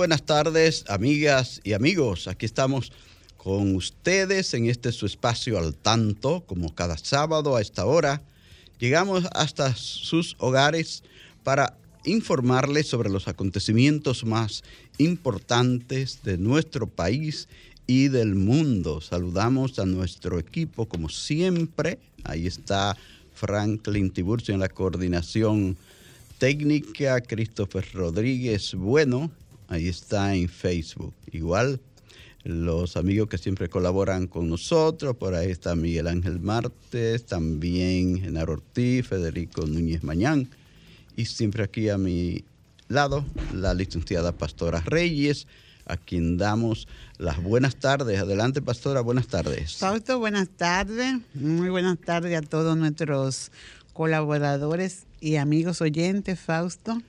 Buenas 0.00 0.22
tardes, 0.22 0.86
amigas 0.88 1.60
y 1.62 1.74
amigos. 1.74 2.26
Aquí 2.26 2.46
estamos 2.46 2.90
con 3.36 3.76
ustedes 3.76 4.54
en 4.54 4.64
este 4.64 4.92
su 4.92 5.04
espacio 5.04 5.58
al 5.58 5.74
tanto, 5.74 6.42
como 6.46 6.74
cada 6.74 6.96
sábado 6.96 7.54
a 7.54 7.60
esta 7.60 7.84
hora. 7.84 8.22
Llegamos 8.78 9.26
hasta 9.32 9.74
sus 9.74 10.36
hogares 10.38 11.02
para 11.44 11.76
informarles 12.06 12.86
sobre 12.86 13.10
los 13.10 13.28
acontecimientos 13.28 14.24
más 14.24 14.64
importantes 14.96 16.22
de 16.22 16.38
nuestro 16.38 16.86
país 16.86 17.46
y 17.86 18.08
del 18.08 18.34
mundo. 18.34 19.02
Saludamos 19.02 19.78
a 19.78 19.84
nuestro 19.84 20.38
equipo 20.38 20.86
como 20.86 21.10
siempre. 21.10 21.98
Ahí 22.24 22.46
está 22.46 22.96
Franklin 23.34 24.10
Tiburcio 24.10 24.54
en 24.54 24.60
la 24.60 24.70
coordinación 24.70 25.76
técnica, 26.38 27.20
Christopher 27.20 27.86
Rodríguez 27.92 28.74
Bueno, 28.74 29.30
ahí 29.70 29.88
está 29.88 30.34
en 30.34 30.48
Facebook. 30.48 31.14
Igual 31.32 31.80
los 32.44 32.96
amigos 32.96 33.28
que 33.28 33.38
siempre 33.38 33.68
colaboran 33.68 34.26
con 34.26 34.48
nosotros, 34.48 35.16
por 35.16 35.34
ahí 35.34 35.50
está 35.50 35.74
Miguel 35.74 36.08
Ángel 36.08 36.40
Martes, 36.40 37.24
también 37.26 38.20
Genaro 38.20 38.54
Ortiz, 38.54 39.06
Federico 39.06 39.66
Núñez 39.66 40.02
Mañán, 40.02 40.48
y 41.16 41.26
siempre 41.26 41.62
aquí 41.64 41.88
a 41.88 41.98
mi 41.98 42.44
lado 42.88 43.24
la 43.54 43.74
licenciada 43.74 44.32
Pastora 44.32 44.80
Reyes, 44.80 45.46
a 45.86 45.96
quien 45.96 46.36
damos 46.36 46.88
las 47.18 47.42
buenas 47.42 47.76
tardes. 47.76 48.20
Adelante, 48.20 48.62
Pastora, 48.62 49.00
buenas 49.00 49.26
tardes. 49.26 49.76
Fausto, 49.76 50.18
buenas 50.18 50.48
tardes. 50.48 51.16
Muy 51.34 51.68
buenas 51.68 51.98
tardes 51.98 52.36
a 52.38 52.42
todos 52.42 52.76
nuestros 52.76 53.50
colaboradores 53.92 55.04
y 55.20 55.36
amigos 55.36 55.80
oyentes, 55.80 56.38
Fausto. 56.40 57.02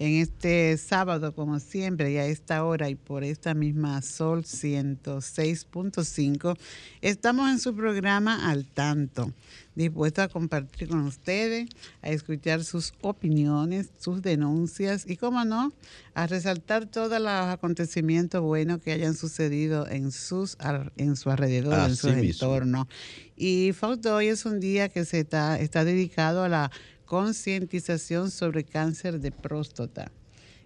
En 0.00 0.14
este 0.14 0.76
sábado, 0.78 1.34
como 1.34 1.60
siempre, 1.60 2.12
y 2.12 2.16
a 2.16 2.24
esta 2.24 2.64
hora 2.64 2.88
y 2.88 2.94
por 2.94 3.22
esta 3.22 3.52
misma 3.52 4.00
Sol 4.00 4.44
106.5, 4.44 6.56
estamos 7.02 7.50
en 7.50 7.58
su 7.58 7.76
programa 7.76 8.48
Al 8.48 8.64
Tanto, 8.64 9.30
dispuesto 9.74 10.22
a 10.22 10.28
compartir 10.28 10.88
con 10.88 11.00
ustedes, 11.00 11.68
a 12.00 12.08
escuchar 12.08 12.64
sus 12.64 12.94
opiniones, 13.02 13.90
sus 13.98 14.22
denuncias 14.22 15.04
y, 15.06 15.18
como 15.18 15.44
no, 15.44 15.70
a 16.14 16.26
resaltar 16.26 16.86
todos 16.86 17.20
los 17.20 17.28
acontecimientos 17.28 18.40
buenos 18.40 18.80
que 18.80 18.92
hayan 18.92 19.14
sucedido 19.14 19.86
en, 19.86 20.12
sus, 20.12 20.56
en 20.96 21.14
su 21.14 21.28
alrededor, 21.28 21.90
en 21.90 21.96
su 21.96 22.08
entorno. 22.08 22.88
Y 23.36 23.72
Fausto, 23.74 24.14
hoy 24.14 24.28
es 24.28 24.46
un 24.46 24.60
día 24.60 24.88
que 24.88 25.04
se 25.04 25.20
está, 25.20 25.60
está 25.60 25.84
dedicado 25.84 26.42
a 26.42 26.48
la 26.48 26.70
concientización 27.10 28.30
sobre 28.30 28.62
cáncer 28.62 29.18
de 29.18 29.32
próstata. 29.32 30.12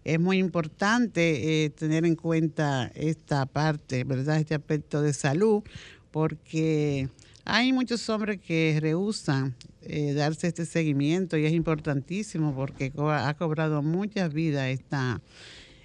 Es 0.04 0.20
muy 0.20 0.36
importante 0.36 1.64
eh, 1.64 1.70
tener 1.70 2.04
en 2.04 2.16
cuenta 2.16 2.92
esta 2.94 3.46
parte, 3.46 4.04
¿verdad? 4.04 4.36
Este 4.40 4.54
aspecto 4.54 5.00
de 5.00 5.14
salud, 5.14 5.62
porque 6.10 7.08
hay 7.46 7.72
muchos 7.72 8.06
hombres 8.10 8.42
que 8.42 8.76
rehusan 8.78 9.54
eh, 9.80 10.12
darse 10.12 10.48
este 10.48 10.66
seguimiento 10.66 11.38
y 11.38 11.46
es 11.46 11.54
importantísimo 11.54 12.54
porque 12.54 12.92
ha 12.94 13.34
cobrado 13.38 13.80
muchas 13.80 14.30
vidas 14.34 14.68
esta, 14.68 15.22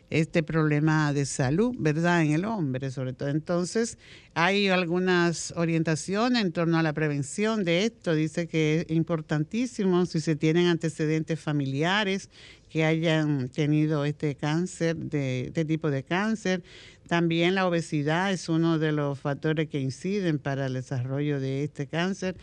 este 0.09 0.41
problema 0.43 1.13
de 1.13 1.25
salud, 1.25 1.75
¿verdad? 1.77 2.23
En 2.23 2.31
el 2.31 2.45
hombre, 2.45 2.89
sobre 2.91 3.13
todo. 3.13 3.29
Entonces, 3.29 3.97
hay 4.33 4.67
algunas 4.67 5.53
orientaciones 5.55 6.41
en 6.41 6.51
torno 6.51 6.77
a 6.77 6.83
la 6.83 6.93
prevención 6.93 7.63
de 7.63 7.85
esto. 7.85 8.15
Dice 8.15 8.47
que 8.47 8.85
es 8.87 8.95
importantísimo 8.95 10.05
si 10.05 10.19
se 10.19 10.35
tienen 10.35 10.67
antecedentes 10.67 11.39
familiares 11.39 12.29
que 12.69 12.85
hayan 12.85 13.49
tenido 13.49 14.05
este 14.05 14.35
cáncer, 14.35 14.95
de 14.95 15.47
este 15.47 15.65
tipo 15.65 15.89
de 15.91 16.03
cáncer. 16.03 16.63
También 17.07 17.55
la 17.55 17.67
obesidad 17.67 18.31
es 18.31 18.49
uno 18.49 18.77
de 18.77 18.91
los 18.91 19.19
factores 19.19 19.67
que 19.69 19.79
inciden 19.79 20.37
para 20.37 20.67
el 20.67 20.73
desarrollo 20.73 21.39
de 21.39 21.63
este 21.63 21.87
cáncer 21.87 22.35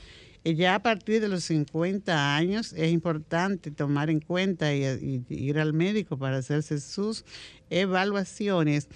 ya 0.54 0.76
a 0.76 0.82
partir 0.82 1.20
de 1.20 1.28
los 1.28 1.44
50 1.44 2.36
años 2.36 2.72
es 2.74 2.92
importante 2.92 3.70
tomar 3.70 4.10
en 4.10 4.20
cuenta 4.20 4.74
y, 4.74 5.24
ir 5.28 5.58
al 5.58 5.72
médico 5.72 6.18
para 6.18 6.38
hacerse 6.38 6.80
sus 6.80 7.24
evaluaciones. 7.70 8.88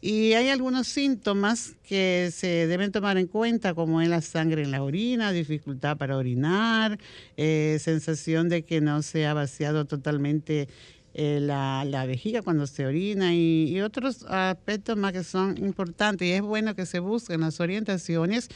Y 0.00 0.32
hay 0.32 0.48
algunos 0.48 0.88
síntomas 0.88 1.76
que 1.84 2.30
se 2.32 2.66
deben 2.66 2.90
tomar 2.90 3.18
en 3.18 3.28
cuenta, 3.28 3.72
como 3.72 4.00
es 4.00 4.08
la 4.08 4.20
sangre 4.20 4.62
en 4.62 4.72
la 4.72 4.82
orina, 4.82 5.30
dificultad 5.30 5.96
para 5.96 6.16
orinar, 6.16 6.98
eh, 7.36 7.78
sensación 7.80 8.48
de 8.48 8.64
que 8.64 8.80
no 8.80 9.02
se 9.02 9.26
ha 9.26 9.34
vaciado 9.34 9.84
totalmente 9.84 10.68
eh, 11.14 11.40
la, 11.40 12.04
vejiga 12.06 12.42
cuando 12.42 12.66
se 12.66 12.86
orina 12.86 13.34
y, 13.34 13.80
otros 13.80 14.24
aspectos 14.28 14.96
más 14.96 15.12
que 15.12 15.24
son 15.24 15.58
importantes. 15.58 16.26
Y 16.26 16.32
es 16.32 16.42
bueno 16.42 16.74
que 16.74 16.86
se 16.86 17.00
busquen 17.00 17.42
las 17.42 17.60
orientaciones 17.60 18.48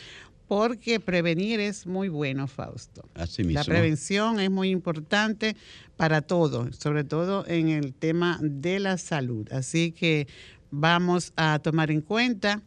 porque 0.49 1.01
prevenir 1.01 1.61
es 1.61 1.87
muy 1.87 2.09
bueno, 2.09 2.47
Fausto. 2.47 3.09
Así 3.15 3.43
mismo. 3.43 3.61
La 3.61 3.65
prevención 3.65 4.41
es 4.41 4.51
muy 4.51 4.71
importante 4.71 5.57
para 5.97 6.23
todo, 6.23 6.73
sobre 6.73 7.05
todo 7.05 7.45
en 7.47 7.69
el 7.69 7.93
tema 7.95 8.39
de 8.41 8.79
la 8.79 8.99
salud. 8.99 9.51
Así 9.53 9.93
que 9.93 10.27
vamos 10.71 11.33
a 11.37 11.59
tomar 11.59 11.91
en 11.91 12.01
cuenta, 12.01 12.63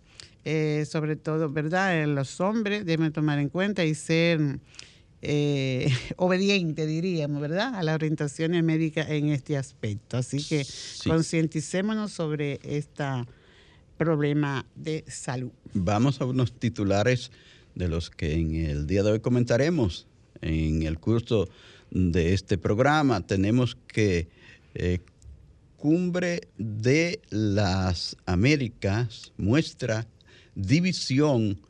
eh, 0.45 0.85
sobre 0.89 1.15
todo, 1.15 1.49
¿verdad? 1.49 2.05
Los 2.07 2.39
hombres 2.41 2.85
deben 2.85 3.11
tomar 3.11 3.39
en 3.39 3.49
cuenta 3.49 3.85
y 3.85 3.95
ser 3.95 4.59
eh, 5.21 5.91
obedientes, 6.17 6.87
diríamos, 6.87 7.41
¿verdad? 7.41 7.75
A 7.75 7.83
las 7.83 7.95
orientaciones 7.95 8.63
médicas 8.63 9.09
en 9.09 9.29
este 9.29 9.57
aspecto. 9.57 10.17
Así 10.17 10.43
que 10.43 10.65
concienticémonos 11.05 12.11
sobre 12.11 12.59
este 12.63 13.03
problema 13.97 14.65
de 14.75 15.03
salud. 15.07 15.51
Vamos 15.73 16.21
a 16.21 16.25
unos 16.25 16.53
titulares 16.53 17.31
de 17.79 17.87
los 17.87 18.09
que 18.09 18.33
en 18.33 18.55
el 18.55 18.87
día 18.87 19.03
de 19.03 19.13
hoy 19.13 19.19
comentaremos 19.21 20.05
en 20.41 20.83
el 20.83 20.99
curso 20.99 21.47
de 21.89 22.33
este 22.33 22.57
programa. 22.57 23.25
Tenemos 23.25 23.77
que 23.87 24.27
eh, 24.75 24.99
Cumbre 25.77 26.41
de 26.57 27.21
las 27.29 28.17
Américas 28.25 29.31
muestra 29.37 30.05
división 30.55 31.61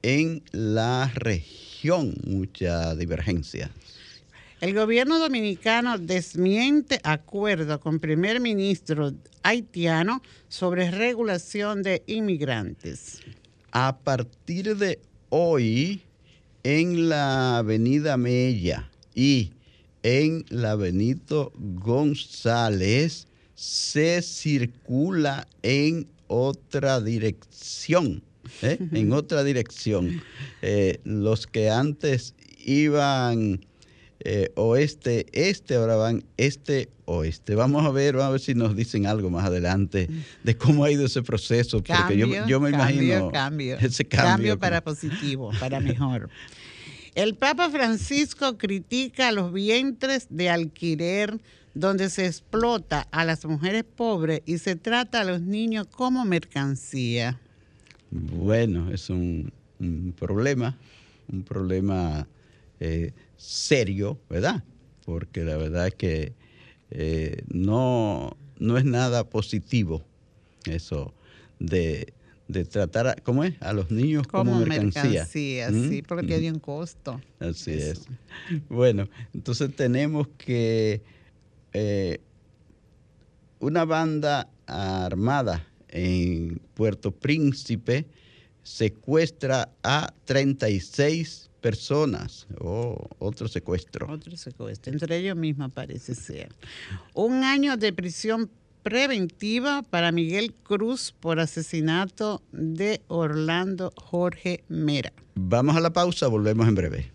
en 0.00 0.42
la 0.52 1.12
región, 1.14 2.14
mucha 2.24 2.96
divergencia. 2.96 3.70
El 4.62 4.72
gobierno 4.72 5.18
dominicano 5.18 5.98
desmiente 5.98 6.98
acuerdo 7.04 7.78
con 7.78 8.00
primer 8.00 8.40
ministro 8.40 9.12
haitiano 9.42 10.22
sobre 10.48 10.90
regulación 10.90 11.82
de 11.82 12.02
inmigrantes. 12.06 13.20
A 13.70 13.98
partir 13.98 14.74
de 14.78 14.98
hoy 15.30 16.02
en 16.62 17.08
la 17.08 17.58
avenida 17.58 18.16
Mella 18.16 18.90
y 19.14 19.50
en 20.02 20.44
la 20.48 20.76
Benito 20.76 21.52
González 21.56 23.26
se 23.54 24.22
circula 24.22 25.46
en 25.62 26.06
otra 26.28 27.00
dirección. 27.00 28.22
¿eh? 28.62 28.78
En 28.92 29.12
otra 29.14 29.42
dirección. 29.44 30.22
Eh, 30.62 31.00
los 31.04 31.46
que 31.46 31.70
antes 31.70 32.34
iban 32.64 33.60
eh, 34.20 34.50
oeste, 34.56 35.26
este, 35.32 35.76
ahora 35.76 35.96
van 35.96 36.24
este, 36.36 36.88
oeste. 37.04 37.54
Vamos 37.54 37.86
a 37.86 37.90
ver, 37.90 38.16
vamos 38.16 38.28
a 38.28 38.32
ver 38.32 38.40
si 38.40 38.54
nos 38.54 38.74
dicen 38.74 39.06
algo 39.06 39.30
más 39.30 39.44
adelante 39.44 40.08
de 40.42 40.56
cómo 40.56 40.84
ha 40.84 40.90
ido 40.90 41.06
ese 41.06 41.22
proceso, 41.22 41.82
porque 41.82 42.18
yo, 42.46 42.60
me 42.60 42.70
imagino 42.70 43.30
cambio, 43.30 43.76
ese 43.80 44.04
cambio. 44.04 44.30
Cambio 44.30 44.58
para 44.58 44.82
positivo, 44.82 45.50
para 45.60 45.80
mejor. 45.80 46.28
El 47.14 47.34
Papa 47.34 47.70
Francisco 47.70 48.58
critica 48.58 49.32
los 49.32 49.52
vientres 49.52 50.26
de 50.30 50.50
alquiler 50.50 51.38
donde 51.74 52.10
se 52.10 52.26
explota 52.26 53.06
a 53.12 53.24
las 53.24 53.44
mujeres 53.44 53.84
pobres 53.84 54.42
y 54.46 54.58
se 54.58 54.76
trata 54.76 55.20
a 55.20 55.24
los 55.24 55.40
niños 55.40 55.86
como 55.86 56.24
mercancía. 56.24 57.38
Bueno, 58.10 58.90
es 58.90 59.10
un, 59.10 59.52
problema, 60.18 60.76
un 61.30 61.42
problema 61.42 62.26
eh, 62.80 63.12
serio, 63.38 64.20
¿verdad? 64.28 64.62
Porque 65.06 65.44
la 65.44 65.56
verdad 65.56 65.86
es 65.86 65.94
que 65.94 66.34
eh, 66.90 67.42
no, 67.48 68.36
no 68.58 68.76
es 68.76 68.84
nada 68.84 69.24
positivo 69.30 70.04
eso 70.66 71.14
de, 71.58 72.12
tratar, 72.70 73.06
a, 73.08 73.14
¿cómo 73.14 73.44
es? 73.44 73.54
A 73.60 73.72
los 73.72 73.90
niños 73.90 74.26
como, 74.26 74.58
mercancía. 74.58 75.24
Sí, 75.24 75.60
así, 75.60 76.02
¿Mm? 76.02 76.06
porque 76.06 76.26
tiene 76.26 76.52
un 76.52 76.60
costo. 76.60 77.20
Así 77.38 77.72
es. 77.72 78.06
Bueno, 78.68 79.08
entonces 79.32 79.74
tenemos 79.74 80.28
que 80.36 81.02
eh, 81.72 82.20
una 83.60 83.84
banda 83.84 84.48
armada 84.66 85.66
en 85.88 86.60
Puerto 86.74 87.10
Príncipe 87.10 88.06
secuestra 88.62 89.70
a 89.82 90.12
36 90.24 91.47
personas. 91.60 92.46
Oh, 92.60 93.08
otro 93.18 93.48
secuestro. 93.48 94.10
Otro 94.10 94.36
secuestro. 94.36 94.92
Entre 94.92 95.18
ellos 95.18 95.36
mismos 95.36 95.72
parece 95.72 96.14
ser. 96.14 96.48
Un 97.14 97.44
año 97.44 97.76
de 97.76 97.92
prisión 97.92 98.50
preventiva 98.82 99.82
para 99.82 100.10
Miguel 100.12 100.54
Cruz 100.54 101.14
por 101.18 101.40
asesinato 101.40 102.42
de 102.52 103.02
Orlando 103.08 103.92
Jorge 103.96 104.64
Mera. 104.68 105.12
Vamos 105.34 105.76
a 105.76 105.80
la 105.80 105.92
pausa, 105.92 106.28
volvemos 106.28 106.66
en 106.66 106.74
breve. 106.74 107.12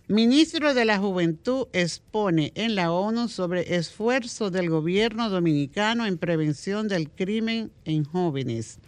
Ministro 0.09 0.73
de 0.73 0.85
la 0.85 0.99
Juventud 0.99 1.67
expone 1.73 2.53
en 2.55 2.77
la 2.77 2.93
ONU 2.93 3.27
sobre 3.27 3.75
esfuerzo 3.75 4.53
del 4.53 4.71
gobierno 4.71 5.31
dominicano 5.31 6.07
en 6.07 6.17
prevención 6.17 6.87
del 6.87 7.11
crimen 7.11 7.73
en 7.85 8.05
jóvenes. 8.05 8.79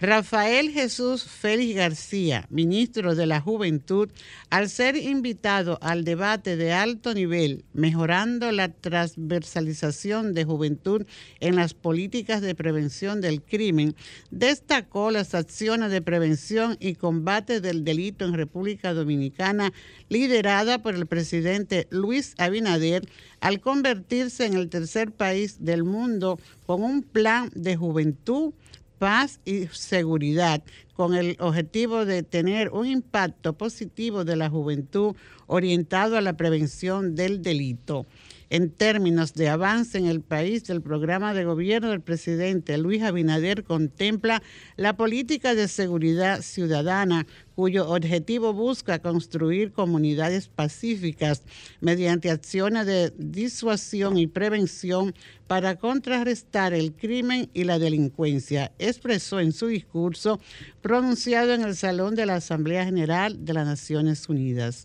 Rafael 0.00 0.70
Jesús 0.70 1.24
Félix 1.24 1.76
García, 1.76 2.46
ministro 2.48 3.14
de 3.14 3.26
la 3.26 3.42
Juventud, 3.42 4.08
al 4.48 4.70
ser 4.70 4.96
invitado 4.96 5.78
al 5.82 6.04
debate 6.04 6.56
de 6.56 6.72
alto 6.72 7.12
nivel, 7.12 7.66
mejorando 7.74 8.50
la 8.50 8.72
transversalización 8.72 10.32
de 10.32 10.44
juventud 10.46 11.04
en 11.40 11.56
las 11.56 11.74
políticas 11.74 12.40
de 12.40 12.54
prevención 12.54 13.20
del 13.20 13.42
crimen, 13.42 13.94
destacó 14.30 15.10
las 15.10 15.34
acciones 15.34 15.90
de 15.90 16.00
prevención 16.00 16.78
y 16.80 16.94
combate 16.94 17.60
del 17.60 17.84
delito 17.84 18.24
en 18.24 18.32
República 18.32 18.94
Dominicana, 18.94 19.70
liderada 20.08 20.82
por 20.82 20.94
el 20.94 21.04
presidente 21.04 21.88
Luis 21.90 22.34
Abinader, 22.38 23.06
al 23.40 23.60
convertirse 23.60 24.46
en 24.46 24.54
el 24.54 24.70
tercer 24.70 25.12
país 25.12 25.62
del 25.62 25.84
mundo 25.84 26.40
con 26.64 26.82
un 26.82 27.02
plan 27.02 27.50
de 27.54 27.76
juventud 27.76 28.54
paz 29.00 29.40
y 29.46 29.66
seguridad 29.72 30.62
con 30.94 31.14
el 31.14 31.38
objetivo 31.40 32.04
de 32.04 32.22
tener 32.22 32.68
un 32.68 32.86
impacto 32.86 33.54
positivo 33.54 34.24
de 34.26 34.36
la 34.36 34.50
juventud 34.50 35.16
orientado 35.46 36.18
a 36.18 36.20
la 36.20 36.34
prevención 36.34 37.14
del 37.14 37.40
delito 37.40 38.04
en 38.50 38.70
términos 38.70 39.34
de 39.34 39.48
avance 39.48 39.96
en 39.96 40.06
el 40.06 40.20
país, 40.20 40.68
el 40.70 40.82
programa 40.82 41.32
de 41.32 41.44
gobierno 41.44 41.90
del 41.90 42.00
presidente 42.00 42.76
Luis 42.78 43.02
Abinader 43.02 43.62
contempla 43.62 44.42
la 44.76 44.96
política 44.96 45.54
de 45.54 45.68
seguridad 45.68 46.42
ciudadana 46.42 47.26
cuyo 47.54 47.88
objetivo 47.88 48.52
busca 48.52 48.98
construir 48.98 49.72
comunidades 49.72 50.48
pacíficas 50.48 51.42
mediante 51.80 52.30
acciones 52.30 52.86
de 52.86 53.12
disuasión 53.16 54.18
y 54.18 54.26
prevención 54.26 55.14
para 55.46 55.76
contrarrestar 55.76 56.72
el 56.72 56.92
crimen 56.92 57.50
y 57.54 57.64
la 57.64 57.78
delincuencia, 57.78 58.72
expresó 58.78 59.40
en 59.40 59.52
su 59.52 59.68
discurso 59.68 60.40
pronunciado 60.80 61.54
en 61.54 61.62
el 61.62 61.76
Salón 61.76 62.14
de 62.14 62.26
la 62.26 62.36
Asamblea 62.36 62.84
General 62.84 63.44
de 63.44 63.54
las 63.54 63.66
Naciones 63.66 64.28
Unidas. 64.28 64.84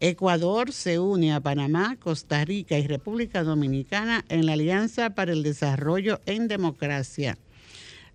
Ecuador 0.00 0.72
se 0.72 0.98
une 0.98 1.32
a 1.32 1.40
Panamá, 1.40 1.96
Costa 1.98 2.44
Rica 2.44 2.78
y 2.78 2.86
República 2.86 3.42
Dominicana 3.42 4.24
en 4.28 4.44
la 4.44 4.52
Alianza 4.52 5.14
para 5.14 5.32
el 5.32 5.42
Desarrollo 5.42 6.20
en 6.26 6.48
Democracia. 6.48 7.38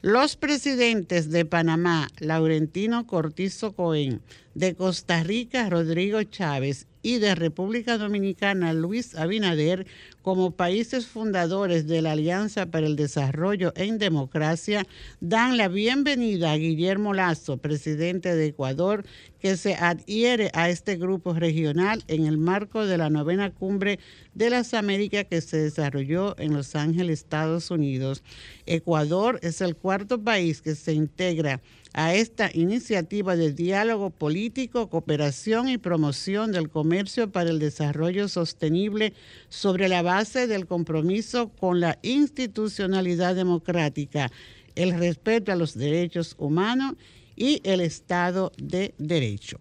Los 0.03 0.35
presidentes 0.35 1.29
de 1.29 1.45
Panamá, 1.45 2.07
Laurentino 2.19 3.07
Cortizo 3.07 3.73
Cohen, 3.73 4.21
de 4.53 4.75
Costa 4.75 5.23
Rica, 5.23 5.69
Rodrigo 5.69 6.21
Chávez, 6.23 6.87
y 7.03 7.19
de 7.19 7.35
República 7.35 7.97
Dominicana, 7.97 8.73
Luis 8.73 9.15
Abinader, 9.15 9.87
como 10.21 10.51
países 10.51 11.07
fundadores 11.07 11.87
de 11.87 12.01
la 12.01 12.11
Alianza 12.11 12.67
para 12.67 12.85
el 12.85 12.95
Desarrollo 12.95 13.73
en 13.75 13.97
Democracia, 13.97 14.85
dan 15.19 15.57
la 15.57 15.67
bienvenida 15.67 16.51
a 16.51 16.57
Guillermo 16.57 17.13
Lazo, 17.13 17.57
presidente 17.57 18.35
de 18.35 18.47
Ecuador, 18.47 19.03
que 19.39 19.57
se 19.57 19.73
adhiere 19.73 20.51
a 20.53 20.69
este 20.69 20.97
grupo 20.97 21.33
regional 21.33 22.03
en 22.07 22.27
el 22.27 22.37
marco 22.37 22.85
de 22.85 22.97
la 22.97 23.09
novena 23.09 23.51
cumbre 23.51 23.99
de 24.35 24.51
las 24.51 24.73
Américas 24.73 25.25
que 25.25 25.41
se 25.41 25.57
desarrolló 25.57 26.35
en 26.37 26.53
Los 26.53 26.75
Ángeles, 26.75 27.19
Estados 27.19 27.71
Unidos. 27.71 28.23
Ecuador 28.65 29.39
es 29.41 29.61
el 29.61 29.75
cuarto 29.75 30.21
país 30.21 30.61
que 30.61 30.75
se 30.75 30.93
integra 30.93 31.61
a 31.93 32.13
esta 32.13 32.49
iniciativa 32.53 33.35
de 33.35 33.51
diálogo 33.51 34.11
político, 34.11 34.89
cooperación 34.89 35.67
y 35.67 35.77
promoción 35.77 36.51
del 36.51 36.69
comercio 36.69 37.31
para 37.31 37.49
el 37.49 37.59
desarrollo 37.59 38.29
sostenible 38.29 39.13
sobre 39.49 39.89
la 39.89 40.01
base 40.11 40.45
del 40.45 40.67
compromiso 40.67 41.47
con 41.47 41.79
la 41.79 41.97
institucionalidad 42.01 43.33
democrática, 43.33 44.29
el 44.75 44.99
respeto 44.99 45.53
a 45.53 45.55
los 45.55 45.73
derechos 45.73 46.35
humanos 46.37 46.95
y 47.37 47.61
el 47.63 47.79
Estado 47.79 48.51
de 48.57 48.93
Derecho. 48.97 49.57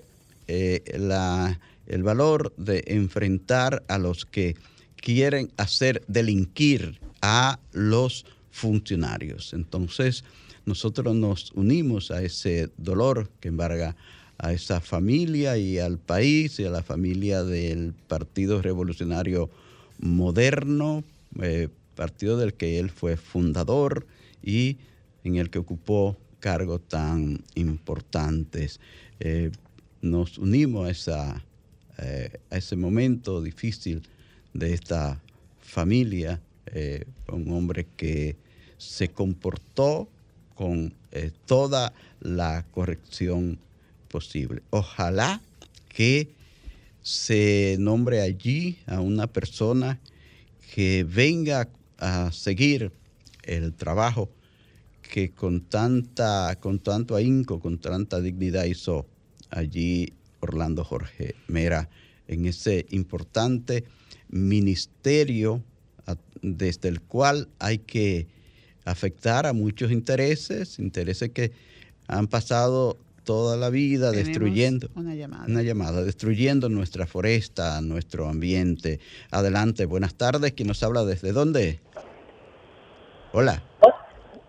la, 0.98 1.60
el 1.88 2.04
valor 2.04 2.54
de 2.56 2.84
enfrentar 2.88 3.84
a 3.88 3.98
los 3.98 4.26
que 4.26 4.56
quieren 5.02 5.52
hacer 5.58 6.04
delinquir 6.08 7.00
a 7.22 7.60
los 7.72 8.26
funcionarios. 8.52 9.54
Entonces, 9.54 10.24
nosotros 10.66 11.16
nos 11.16 11.52
unimos 11.54 12.12
a 12.12 12.22
ese 12.22 12.70
dolor 12.78 13.30
que 13.40 13.48
embarga 13.48 13.96
a 14.38 14.54
esa 14.54 14.80
familia 14.80 15.58
y 15.58 15.80
al 15.80 15.98
país 15.98 16.60
y 16.60 16.66
a 16.66 16.70
la 16.70 16.82
familia 16.82 17.44
del 17.44 17.94
Partido 18.08 18.62
Revolucionario 18.62 19.50
Moderno, 20.00 21.04
eh, 21.42 21.68
partido 21.96 22.38
del 22.38 22.54
que 22.54 22.80
él 22.80 22.90
fue 22.90 23.18
fundador 23.18 24.08
y 24.42 24.78
en 25.26 25.36
el 25.36 25.50
que 25.50 25.60
ocupó 25.60 26.18
cargos 26.40 26.82
tan 26.88 27.44
importantes. 27.56 28.80
Eh, 29.20 29.52
nos 30.02 30.38
unimos 30.38 31.10
eh, 31.10 32.40
a 32.50 32.58
ese 32.58 32.76
momento 32.78 33.42
difícil 33.42 34.04
de 34.54 34.74
esta 34.74 35.22
familia, 35.62 36.42
un 37.28 37.52
hombre 37.52 37.88
que 37.98 38.36
se 38.78 39.10
comportó 39.10 40.10
con 40.56 40.94
toda 41.46 41.94
la 42.20 42.66
corrección 42.72 43.60
posible. 44.08 44.62
Ojalá 44.70 45.42
que 45.88 46.30
se 47.02 47.78
nombre 47.80 48.22
allí 48.22 48.78
a 48.86 49.00
una 49.02 49.28
persona 49.28 50.00
que 50.74 51.04
venga 51.04 51.68
a 51.98 52.32
seguir 52.32 52.92
el 53.44 53.74
trabajo 53.74 54.30
que 55.02 55.32
con 55.32 55.62
tanta, 55.62 56.56
con 56.60 56.80
tanto 56.80 57.16
ahínco, 57.16 57.60
con 57.60 57.80
tanta 57.80 58.22
dignidad 58.22 58.66
hizo 58.66 59.08
allí 59.50 60.14
Orlando 60.40 60.84
Jorge 60.84 61.36
Mera 61.48 61.90
en 62.28 62.46
ese 62.46 62.86
importante 62.92 63.86
ministerio 64.30 65.64
desde 66.42 66.90
el 66.90 67.02
cual 67.02 67.50
hay 67.60 67.80
que 67.80 68.28
afectar 68.86 69.46
a 69.46 69.54
muchos 69.54 69.92
intereses, 69.92 70.80
intereses 70.80 71.30
que 71.32 71.52
han 72.08 72.28
pasado 72.28 72.98
toda 73.24 73.58
la 73.58 73.70
vida 73.70 74.12
destruyendo 74.12 74.90
una 74.96 75.14
llamada. 75.14 75.46
una 75.46 75.62
llamada, 75.62 76.04
destruyendo 76.04 76.70
nuestra 76.70 77.06
foresta, 77.06 77.80
nuestro 77.82 78.28
ambiente. 78.28 79.00
Adelante, 79.30 79.86
buenas 79.86 80.16
tardes. 80.16 80.54
¿Quién 80.54 80.68
nos 80.68 80.82
habla 80.82 81.06
desde 81.06 81.32
dónde? 81.32 81.80
Hola. 83.32 83.62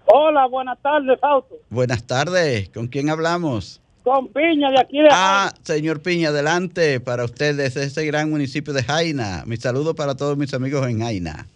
Hola, 0.06 0.46
buenas 0.46 0.80
tardes, 0.80 1.20
Fausto. 1.20 1.56
Buenas 1.68 2.04
tardes. 2.04 2.70
¿Con 2.70 2.88
quién 2.88 3.10
hablamos? 3.10 3.82
Con 4.02 4.28
Piña 4.28 4.70
de 4.70 4.80
aquí 4.80 4.98
de 4.98 5.08
Ah, 5.10 5.52
señor 5.62 6.02
Piña, 6.02 6.30
adelante 6.30 7.00
para 7.00 7.24
usted 7.24 7.56
desde 7.56 7.84
ese 7.84 8.06
gran 8.06 8.30
municipio 8.30 8.72
de 8.72 8.82
Jaina. 8.82 9.44
Mi 9.46 9.56
saludo 9.56 9.94
para 9.94 10.14
todos 10.14 10.36
mis 10.38 10.54
amigos 10.54 10.86
en 10.88 11.00
Jaina. 11.00 11.46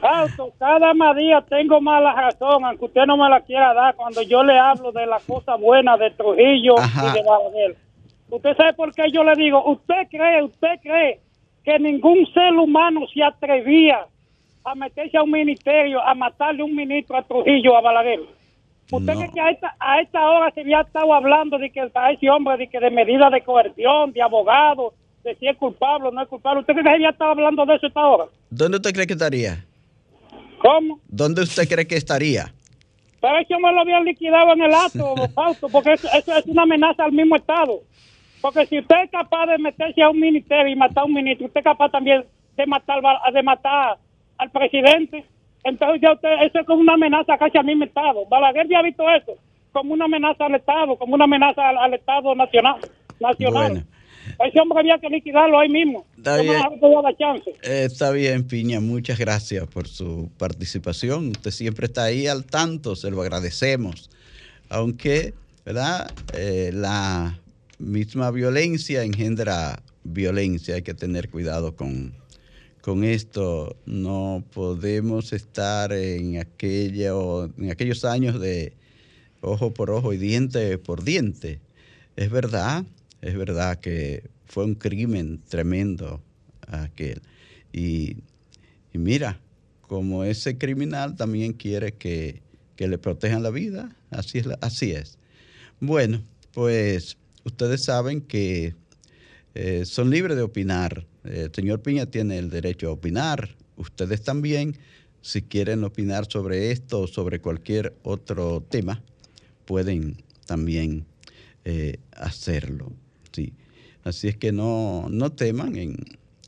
Fausto, 0.00 0.52
cada 0.58 1.14
día 1.14 1.44
tengo 1.48 1.80
más 1.80 2.02
la 2.02 2.12
razón, 2.14 2.64
aunque 2.64 2.86
usted 2.86 3.02
no 3.06 3.16
me 3.16 3.28
la 3.28 3.40
quiera 3.40 3.72
dar, 3.72 3.94
cuando 3.94 4.22
yo 4.22 4.42
le 4.42 4.58
hablo 4.58 4.90
de 4.90 5.06
las 5.06 5.22
cosas 5.22 5.60
buenas 5.60 5.96
de 6.00 6.10
Trujillo 6.10 6.76
Ajá. 6.78 7.10
y 7.10 7.18
de 7.18 7.22
Balaguer. 7.22 7.76
Usted 8.28 8.56
sabe 8.56 8.72
por 8.72 8.92
qué 8.94 9.04
yo 9.12 9.22
le 9.22 9.34
digo, 9.36 9.62
usted 9.70 10.08
cree, 10.10 10.42
usted 10.42 10.80
cree 10.82 11.20
que 11.62 11.78
ningún 11.78 12.26
ser 12.32 12.52
humano 12.54 13.02
se 13.14 13.22
atrevía 13.22 14.06
a 14.64 14.74
meterse 14.74 15.18
a 15.18 15.22
un 15.22 15.30
ministerio, 15.30 16.00
a 16.02 16.14
matarle 16.14 16.62
un 16.62 16.74
ministro 16.74 17.16
a 17.16 17.22
Trujillo, 17.22 17.76
a 17.76 17.80
Balaguer. 17.80 18.20
¿Usted 18.92 19.14
No. 19.14 19.20
cree 19.20 19.30
que 19.32 19.40
a 19.40 19.50
esta, 19.50 19.76
a 19.80 20.00
esta 20.00 20.30
hora 20.30 20.50
se 20.52 20.60
había 20.60 20.82
estado 20.82 21.14
hablando 21.14 21.58
de 21.58 21.70
que 21.70 21.80
a 21.94 22.10
ese 22.12 22.30
hombre 22.30 22.58
de 22.58 22.68
que 22.68 22.78
de 22.78 22.90
medidas 22.90 23.32
de 23.32 23.42
coerción, 23.42 24.12
de 24.12 24.20
abogado, 24.22 24.92
de 25.24 25.34
si 25.36 25.48
es 25.48 25.56
culpable 25.56 26.08
o 26.08 26.10
no 26.10 26.22
es 26.22 26.28
culpable? 26.28 26.60
¿Usted 26.60 26.74
cree 26.74 26.84
que 26.84 26.90
se 26.90 26.94
había 26.96 27.10
estado 27.10 27.30
hablando 27.30 27.64
de 27.64 27.76
eso 27.76 27.86
a 27.86 27.88
esta 27.88 28.06
hora? 28.06 28.24
¿Dónde 28.50 28.76
usted 28.76 28.92
cree 28.92 29.06
que 29.06 29.14
estaría? 29.14 29.64
¿Cómo? 30.58 31.00
¿Dónde 31.08 31.42
usted 31.42 31.68
cree 31.68 31.86
que 31.86 31.96
estaría? 31.96 32.52
Pero 33.20 33.38
eso 33.38 33.58
me 33.60 33.72
lo 33.72 33.80
habían 33.80 34.04
liquidado 34.04 34.52
en 34.52 34.62
el 34.62 34.74
acto, 34.74 35.14
Fausto, 35.34 35.68
porque 35.70 35.94
eso, 35.94 36.08
eso 36.12 36.36
es 36.36 36.46
una 36.46 36.64
amenaza 36.64 37.04
al 37.04 37.12
mismo 37.12 37.36
Estado. 37.36 37.80
Porque 38.40 38.66
si 38.66 38.80
usted 38.80 38.96
es 39.04 39.10
capaz 39.10 39.46
de 39.46 39.58
meterse 39.58 40.02
a 40.02 40.10
un 40.10 40.18
ministerio 40.18 40.72
y 40.72 40.76
matar 40.76 41.04
a 41.04 41.06
un 41.06 41.14
ministro, 41.14 41.46
usted 41.46 41.60
es 41.60 41.64
capaz 41.64 41.90
también 41.90 42.24
de 42.56 42.66
matar, 42.66 43.00
de 43.32 43.42
matar 43.42 43.98
al 44.38 44.50
presidente. 44.50 45.24
Entonces 45.64 46.00
ya 46.00 46.12
usted, 46.12 46.28
eso 46.44 46.60
es 46.60 46.66
como 46.66 46.80
una 46.80 46.94
amenaza 46.94 47.38
casi 47.38 47.58
al 47.58 47.64
mismo 47.64 47.84
Estado. 47.84 48.26
Balaguer 48.26 48.68
ya 48.68 48.80
ha 48.80 48.82
visto 48.82 49.04
eso, 49.10 49.36
como 49.72 49.94
una 49.94 50.06
amenaza 50.06 50.46
al 50.46 50.54
Estado, 50.54 50.96
como 50.96 51.14
una 51.14 51.24
amenaza 51.24 51.68
al, 51.68 51.78
al 51.78 51.94
Estado 51.94 52.34
nacional. 52.34 52.80
nacional. 53.20 53.72
Bueno. 53.72 53.86
Ese 54.46 54.60
hombre 54.60 54.80
había 54.80 54.98
que 54.98 55.08
liquidarlo 55.08 55.58
ahí 55.58 55.68
mismo. 55.68 56.06
Está 56.16 56.40
bien. 56.40 56.54
la 56.54 57.16
chance. 57.16 57.50
Eh, 57.62 57.84
Está 57.84 58.10
bien, 58.12 58.46
Piña, 58.46 58.80
muchas 58.80 59.18
gracias 59.18 59.66
por 59.66 59.88
su 59.88 60.30
participación. 60.38 61.28
Usted 61.28 61.50
siempre 61.50 61.86
está 61.86 62.04
ahí 62.04 62.26
al 62.26 62.44
tanto, 62.44 62.96
se 62.96 63.10
lo 63.10 63.20
agradecemos. 63.22 64.10
Aunque, 64.68 65.34
¿verdad? 65.64 66.10
Eh, 66.34 66.70
la 66.72 67.38
misma 67.78 68.30
violencia 68.30 69.02
engendra 69.02 69.82
violencia, 70.04 70.76
hay 70.76 70.82
que 70.82 70.94
tener 70.94 71.30
cuidado 71.30 71.76
con, 71.76 72.14
con 72.82 73.04
esto. 73.04 73.76
No 73.86 74.44
podemos 74.52 75.32
estar 75.32 75.92
en, 75.92 76.38
aquello, 76.38 77.46
en 77.56 77.70
aquellos 77.70 78.04
años 78.04 78.38
de 78.38 78.74
ojo 79.40 79.72
por 79.72 79.90
ojo 79.90 80.12
y 80.12 80.18
diente 80.18 80.76
por 80.76 81.02
diente. 81.02 81.60
Es 82.16 82.30
verdad, 82.30 82.84
es 83.22 83.34
verdad 83.34 83.80
que 83.80 84.28
fue 84.44 84.64
un 84.66 84.74
crimen 84.74 85.40
tremendo 85.48 86.20
aquel. 86.66 87.22
Y, 87.72 88.18
mira, 88.92 89.40
como 89.80 90.24
ese 90.24 90.58
criminal 90.58 91.16
también 91.16 91.54
quiere 91.54 91.92
que, 91.92 92.42
que 92.76 92.88
le 92.88 92.98
protejan 92.98 93.42
la 93.42 93.50
vida, 93.50 93.96
así 94.10 94.38
es. 94.38 94.48
así 94.60 94.90
es. 94.90 95.18
Bueno, 95.80 96.22
pues 96.52 97.16
ustedes 97.44 97.82
saben 97.84 98.20
que 98.20 98.74
eh, 99.54 99.84
son 99.84 100.10
libres 100.10 100.36
de 100.36 100.42
opinar. 100.42 101.06
Eh, 101.24 101.44
El 101.46 101.54
señor 101.54 101.82
Piña 101.82 102.06
tiene 102.06 102.38
el 102.38 102.50
derecho 102.50 102.88
a 102.88 102.92
opinar. 102.92 103.56
Ustedes 103.76 104.22
también, 104.22 104.76
si 105.20 105.42
quieren 105.42 105.84
opinar 105.84 106.26
sobre 106.30 106.70
esto 106.70 107.00
o 107.00 107.06
sobre 107.06 107.40
cualquier 107.40 107.94
otro 108.02 108.64
tema, 108.68 109.02
pueden 109.64 110.16
también 110.46 111.04
eh, 111.64 111.98
hacerlo. 112.12 112.92
Sí. 113.32 113.52
Así 114.04 114.28
es 114.28 114.36
que 114.36 114.52
no, 114.52 115.06
no 115.10 115.30
teman 115.30 115.76
en, 115.76 115.96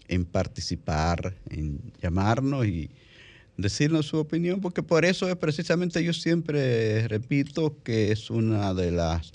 en 0.09 0.25
participar, 0.25 1.37
en 1.51 1.81
llamarnos 2.03 2.67
y 2.67 2.91
decirnos 3.57 4.07
su 4.07 4.19
opinión, 4.19 4.61
porque 4.61 4.83
por 4.83 5.05
eso 5.05 5.29
es 5.29 5.37
precisamente 5.37 6.03
yo 6.03 6.13
siempre 6.13 7.07
repito 7.07 7.77
que 7.85 8.11
es 8.11 8.31
una 8.31 8.75
de 8.75 8.91
las 8.91 9.33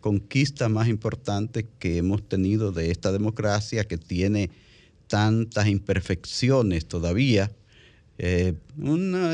conquistas 0.00 0.70
más 0.70 0.88
importantes 0.88 1.66
que 1.78 1.98
hemos 1.98 2.26
tenido 2.26 2.72
de 2.72 2.90
esta 2.90 3.12
democracia 3.12 3.84
que 3.84 3.98
tiene 3.98 4.50
tantas 5.08 5.66
imperfecciones 5.66 6.86
todavía. 6.86 7.50
Eh, 8.18 8.54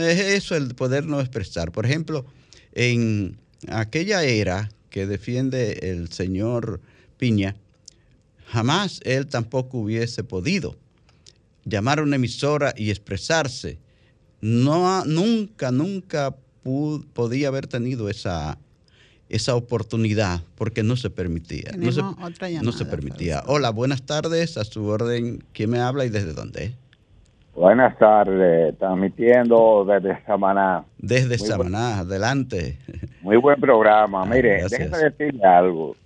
es 0.00 0.21
eso 0.21 0.57
el 0.57 0.75
podernos 0.75 1.21
expresar. 1.21 1.73
Por 1.73 1.87
ejemplo, 1.87 2.25
en 2.73 3.37
aquella 3.69 4.23
era 4.23 4.71
que 4.90 5.07
defiende 5.07 5.90
el 5.90 6.11
señor 6.11 6.81
Piña, 7.19 7.57
jamás 8.47 9.00
él 9.04 9.26
tampoco 9.26 9.78
hubiese 9.78 10.25
podido 10.25 10.76
llamar 11.64 11.99
a 11.99 12.02
una 12.02 12.16
emisora 12.16 12.75
y 12.76 12.90
expresarse. 12.90 13.78
No, 14.40 15.04
nunca, 15.04 15.71
nunca 15.73 16.37
podía 17.12 17.49
haber 17.49 17.66
tenido 17.66 18.09
esa, 18.09 18.59
esa 19.28 19.54
oportunidad 19.57 20.40
porque 20.54 20.83
no 20.83 20.97
se 20.97 21.11
permitía. 21.11 21.73
No 21.76 21.93
se, 21.93 22.02
no 22.02 22.90
permitía. 22.90 23.43
Hola, 23.47 23.71
buenas 23.71 24.02
tardes. 24.02 24.57
A 24.57 24.64
su 24.64 24.87
orden, 24.87 25.43
¿quién 25.52 25.71
me 25.71 25.81
habla 25.81 26.04
y 26.04 26.11
desde 26.11 26.33
dónde? 26.35 26.75
Buenas 27.54 27.97
tardes, 27.99 28.76
transmitiendo 28.78 29.85
desde 29.85 30.21
Samaná. 30.25 30.85
Desde 30.99 31.38
Muy 31.38 31.47
Samaná, 31.47 31.99
adelante. 32.00 32.78
Muy 33.23 33.37
buen 33.37 33.61
programa. 33.61 34.23
Ah, 34.23 34.26
Mire, 34.26 34.64
déjeme 34.69 34.99
decirle 34.99 35.45
algo. 35.45 35.97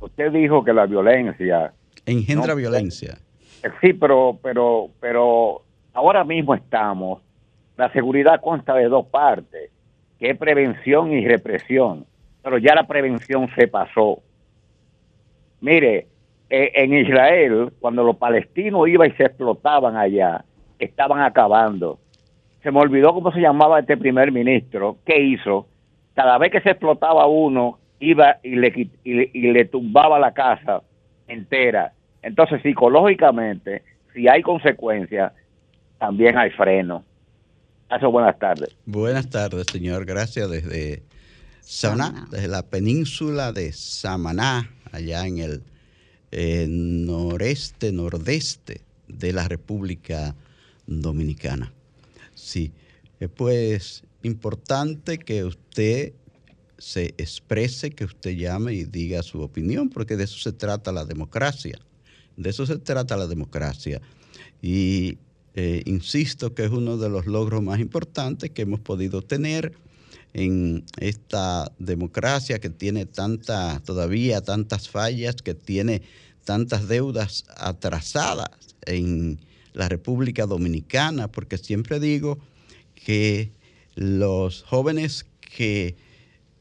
Usted 0.00 0.32
dijo 0.32 0.64
que 0.64 0.72
la 0.72 0.86
violencia, 0.86 1.72
Engendra 2.04 2.48
No, 2.48 2.56
violencia. 2.56 3.18
sí, 3.80 3.92
pero, 3.92 4.38
pero, 4.42 4.90
pero 5.00 5.62
ahora 5.94 6.24
mismo 6.24 6.54
estamos. 6.54 7.22
La 7.76 7.92
seguridad 7.92 8.40
consta 8.40 8.74
de 8.74 8.88
dos 8.88 9.06
partes. 9.06 9.70
que 10.18 10.30
es 10.30 10.38
prevención 10.38 11.12
y 11.12 11.26
represión, 11.26 12.06
pero 12.46 12.58
ya 12.58 12.76
la 12.76 12.86
prevención 12.86 13.48
se 13.56 13.66
pasó. 13.66 14.22
Mire, 15.60 16.06
eh, 16.48 16.70
en 16.76 16.94
Israel, 16.94 17.72
cuando 17.80 18.04
los 18.04 18.18
palestinos 18.18 18.86
iban 18.86 19.10
y 19.10 19.14
se 19.14 19.24
explotaban 19.24 19.96
allá, 19.96 20.44
estaban 20.78 21.22
acabando. 21.22 21.98
Se 22.62 22.70
me 22.70 22.78
olvidó 22.78 23.12
cómo 23.12 23.32
se 23.32 23.40
llamaba 23.40 23.80
este 23.80 23.96
primer 23.96 24.30
ministro. 24.30 24.98
¿Qué 25.04 25.20
hizo? 25.20 25.66
Cada 26.14 26.38
vez 26.38 26.52
que 26.52 26.60
se 26.60 26.70
explotaba 26.70 27.26
uno, 27.26 27.80
iba 27.98 28.36
y 28.44 28.54
le, 28.54 28.90
y 29.02 29.52
le, 29.52 29.64
tumbaba 29.64 30.20
la 30.20 30.32
casa 30.32 30.82
entera. 31.26 31.94
Entonces, 32.22 32.62
psicológicamente, 32.62 33.82
si 34.14 34.28
hay 34.28 34.42
consecuencias, 34.42 35.32
también 35.98 36.38
hay 36.38 36.50
freno. 36.50 37.02
Eso, 37.90 38.08
buenas 38.12 38.38
tardes. 38.38 38.68
Buenas 38.86 39.28
tardes, 39.30 39.66
señor. 39.72 40.06
Gracias 40.06 40.48
desde 40.48 41.02
Samaná, 41.68 42.28
desde 42.30 42.46
la 42.46 42.62
península 42.62 43.52
de 43.52 43.72
Samaná, 43.72 44.70
allá 44.92 45.26
en 45.26 45.38
el 46.30 47.04
noreste, 47.04 47.90
nordeste 47.90 48.82
de 49.08 49.32
la 49.32 49.48
República 49.48 50.36
Dominicana. 50.86 51.72
Sí, 52.36 52.70
pues 53.34 54.04
importante 54.22 55.18
que 55.18 55.42
usted 55.42 56.12
se 56.78 57.06
exprese, 57.18 57.90
que 57.90 58.04
usted 58.04 58.36
llame 58.36 58.74
y 58.74 58.84
diga 58.84 59.24
su 59.24 59.40
opinión, 59.40 59.90
porque 59.90 60.16
de 60.16 60.22
eso 60.22 60.38
se 60.38 60.52
trata 60.52 60.92
la 60.92 61.04
democracia. 61.04 61.80
De 62.36 62.50
eso 62.50 62.64
se 62.64 62.78
trata 62.78 63.16
la 63.16 63.26
democracia. 63.26 64.00
Y 64.62 65.18
eh, 65.56 65.82
insisto 65.84 66.54
que 66.54 66.64
es 66.64 66.70
uno 66.70 66.96
de 66.96 67.08
los 67.08 67.26
logros 67.26 67.60
más 67.60 67.80
importantes 67.80 68.50
que 68.50 68.62
hemos 68.62 68.78
podido 68.78 69.20
tener 69.20 69.72
en 70.36 70.84
esta 70.98 71.72
democracia 71.78 72.58
que 72.58 72.68
tiene 72.68 73.06
tanta, 73.06 73.80
todavía 73.86 74.42
tantas 74.42 74.90
fallas, 74.90 75.36
que 75.36 75.54
tiene 75.54 76.02
tantas 76.44 76.88
deudas 76.88 77.46
atrasadas 77.56 78.50
en 78.82 79.40
la 79.72 79.88
República 79.88 80.44
Dominicana, 80.44 81.28
porque 81.28 81.56
siempre 81.56 82.00
digo 82.00 82.38
que 82.94 83.50
los 83.94 84.62
jóvenes 84.64 85.24
que 85.40 85.96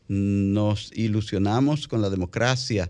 nos 0.08 0.94
ilusionamos 0.96 1.90
con 1.90 2.02
la 2.02 2.10
democracia 2.10 2.90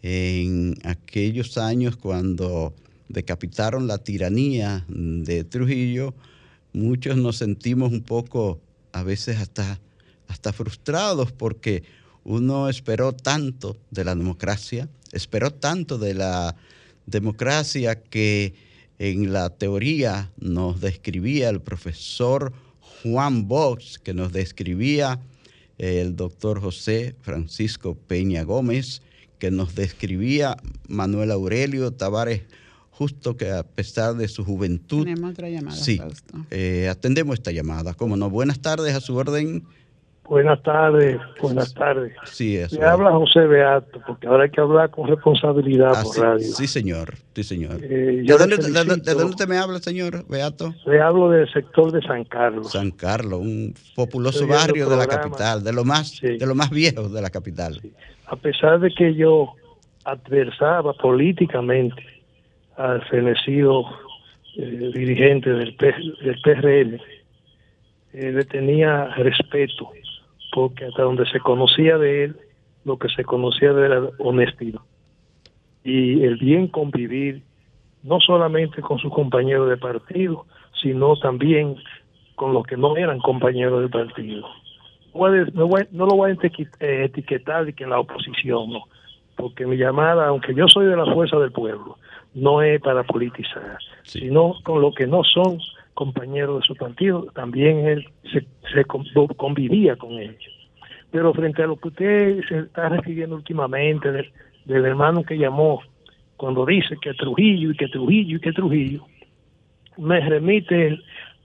en 0.00 0.74
aquellos 0.84 1.58
años 1.58 1.98
cuando 1.98 2.74
decapitaron 3.10 3.86
la 3.86 3.98
tiranía 3.98 4.86
de 4.88 5.44
Trujillo, 5.44 6.14
muchos 6.72 7.18
nos 7.18 7.36
sentimos 7.36 7.92
un 7.92 8.00
poco, 8.00 8.62
a 8.92 9.02
veces 9.02 9.36
hasta, 9.36 9.80
hasta 10.28 10.52
frustrados 10.52 11.32
porque 11.32 11.82
uno 12.24 12.68
esperó 12.68 13.12
tanto 13.12 13.76
de 13.90 14.04
la 14.04 14.14
democracia, 14.14 14.88
esperó 15.12 15.52
tanto 15.52 15.98
de 15.98 16.14
la 16.14 16.56
democracia 17.06 18.02
que 18.02 18.54
en 18.98 19.32
la 19.32 19.50
teoría 19.50 20.30
nos 20.38 20.80
describía 20.80 21.48
el 21.50 21.60
profesor 21.60 22.52
Juan 23.02 23.48
Box, 23.48 23.98
que 23.98 24.14
nos 24.14 24.32
describía 24.32 25.20
el 25.78 26.16
doctor 26.16 26.60
José 26.60 27.14
Francisco 27.20 27.94
Peña 27.94 28.44
Gómez, 28.44 29.02
que 29.38 29.50
nos 29.50 29.74
describía 29.74 30.56
Manuel 30.88 31.30
Aurelio 31.32 31.92
Tavares, 31.92 32.42
justo 32.90 33.36
que 33.36 33.50
a 33.50 33.64
pesar 33.64 34.14
de 34.14 34.28
su 34.28 34.44
juventud. 34.44 35.04
Tenemos 35.04 35.32
otra 35.32 35.50
llamada. 35.50 35.76
Sí, 35.76 36.00
eh, 36.50 36.88
atendemos 36.88 37.34
esta 37.34 37.50
llamada. 37.50 37.94
Como 37.94 38.16
no, 38.16 38.30
buenas 38.30 38.60
tardes 38.60 38.94
a 38.94 39.00
su 39.00 39.16
orden. 39.16 39.64
Buenas 40.26 40.62
tardes, 40.62 41.20
buenas 41.38 41.74
tardes. 41.74 42.14
Sí, 42.24 42.56
eso. 42.56 42.80
Le 42.80 42.86
habla 42.86 43.10
José 43.12 43.40
Beato, 43.40 44.00
porque 44.06 44.26
ahora 44.26 44.44
hay 44.44 44.50
que 44.50 44.60
hablar 44.60 44.90
con 44.90 45.06
responsabilidad 45.06 45.92
ah, 45.94 46.02
por 46.02 46.18
radio. 46.18 46.46
Sí, 46.46 46.66
señor, 46.66 47.14
sí, 47.34 47.44
señor. 47.44 47.78
Eh, 47.82 48.22
¿De, 48.26 48.38
dónde, 48.38 49.24
usted 49.26 49.46
me 49.46 49.58
habla, 49.58 49.80
señor 49.80 50.26
Beato? 50.26 50.74
Le 50.86 50.98
hablo 50.98 51.28
del 51.28 51.50
sector 51.52 51.92
de 51.92 52.00
San 52.00 52.24
Carlos. 52.24 52.72
San 52.72 52.90
Carlos, 52.90 53.40
un 53.40 53.74
populoso 53.94 54.46
barrio 54.46 54.88
de 54.88 54.96
la 54.96 55.06
capital, 55.06 55.62
de 55.62 55.74
lo 55.74 55.84
más, 55.84 56.18
de 56.22 56.46
lo 56.46 56.54
más 56.54 56.70
viejo 56.70 57.10
de 57.10 57.20
la 57.20 57.28
capital. 57.28 57.82
A 58.26 58.36
pesar 58.36 58.80
de 58.80 58.90
que 58.94 59.14
yo 59.14 59.52
adversaba 60.04 60.94
políticamente 60.94 62.02
al 62.78 63.06
fenecido 63.08 63.84
eh, 64.56 64.90
dirigente 64.94 65.50
del, 65.50 65.76
del 65.76 66.40
PRL, 66.42 67.02
eh, 68.14 68.32
le 68.32 68.44
tenía 68.44 69.06
respeto 69.16 69.90
porque 70.54 70.86
hasta 70.86 71.02
donde 71.02 71.26
se 71.26 71.40
conocía 71.40 71.98
de 71.98 72.24
él, 72.24 72.36
lo 72.84 72.96
que 72.96 73.08
se 73.08 73.24
conocía 73.24 73.72
de 73.72 73.86
él 73.86 73.92
era 73.92 74.08
honestidad. 74.18 74.80
Y 75.82 76.22
el 76.22 76.36
bien 76.36 76.68
convivir, 76.68 77.42
no 78.04 78.20
solamente 78.20 78.80
con 78.80 78.98
sus 78.98 79.12
compañeros 79.12 79.68
de 79.68 79.76
partido, 79.76 80.46
sino 80.80 81.16
también 81.16 81.74
con 82.36 82.54
los 82.54 82.64
que 82.66 82.76
no 82.76 82.96
eran 82.96 83.18
compañeros 83.18 83.82
de 83.82 83.88
partido. 83.88 84.46
No, 85.12 86.06
lo 86.06 86.16
voy 86.16 86.30
a 86.30 86.34
eh, 86.34 87.04
etiquetar 87.04 87.64
de 87.64 87.72
que 87.72 87.84
en 87.84 87.90
la 87.90 87.98
oposición, 87.98 88.70
no, 88.70 88.84
porque 89.36 89.66
mi 89.66 89.76
llamada, 89.76 90.28
aunque 90.28 90.54
yo 90.54 90.68
soy 90.68 90.86
de 90.86 90.96
la 90.96 91.12
fuerza 91.12 91.36
del 91.38 91.50
pueblo, 91.50 91.98
no 92.32 92.62
es 92.62 92.80
para 92.80 93.02
politizar, 93.02 93.78
sino 94.04 94.54
con 94.62 94.80
los 94.80 94.94
que 94.94 95.06
no 95.06 95.22
son 95.24 95.58
compañero 95.94 96.56
de 96.56 96.62
su 96.62 96.74
partido, 96.74 97.26
también 97.34 97.86
él 97.86 98.08
se, 98.32 98.84
convivía 99.36 99.96
con 99.96 100.12
ellos. 100.12 100.52
Pero 101.10 101.32
frente 101.32 101.62
a 101.62 101.66
lo 101.66 101.76
que 101.76 101.88
usted 101.88 102.40
se 102.48 102.58
está 102.60 102.88
refiriendo 102.88 103.36
últimamente 103.36 104.10
del, 104.10 104.84
hermano 104.84 105.22
que 105.22 105.38
llamó, 105.38 105.82
cuando 106.36 106.66
dice 106.66 106.96
que 107.00 107.14
Trujillo 107.14 107.70
y 107.70 107.76
que 107.76 107.88
Trujillo 107.88 108.36
y 108.36 108.40
que 108.40 108.52
Trujillo, 108.52 109.06
me 109.96 110.20
remite 110.20 110.98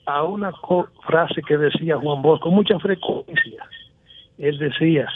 a 0.07 0.23
una 0.23 0.51
frase 1.05 1.41
que 1.47 1.57
decía 1.57 1.97
Juan 1.97 2.23
Bosch 2.23 2.41
con 2.41 2.55
mucha 2.55 2.79
frecuencia. 2.79 3.63
Él 4.39 4.57
decía, 4.57 5.07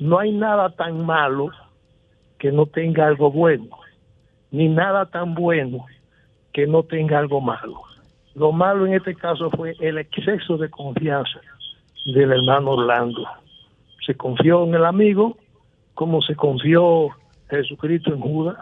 no 0.00 0.18
hay 0.18 0.32
nada 0.32 0.68
tan 0.70 1.06
malo 1.06 1.50
que 2.38 2.52
no 2.52 2.66
tenga 2.66 3.06
algo 3.06 3.30
bueno, 3.30 3.68
ni 4.50 4.68
nada 4.68 5.06
tan 5.06 5.34
bueno 5.34 5.86
que 6.52 6.66
no 6.66 6.82
tenga 6.82 7.18
algo 7.18 7.40
malo. 7.40 7.91
Lo 8.34 8.50
malo 8.50 8.86
en 8.86 8.94
este 8.94 9.14
caso 9.14 9.50
fue 9.50 9.74
el 9.80 9.98
exceso 9.98 10.56
de 10.56 10.70
confianza 10.70 11.40
del 12.06 12.32
hermano 12.32 12.72
Orlando. 12.72 13.26
Se 14.06 14.14
confió 14.14 14.64
en 14.64 14.74
el 14.74 14.84
amigo, 14.84 15.36
como 15.94 16.22
se 16.22 16.34
confió 16.34 17.08
Jesucristo 17.50 18.14
en 18.14 18.20
Judas, 18.20 18.58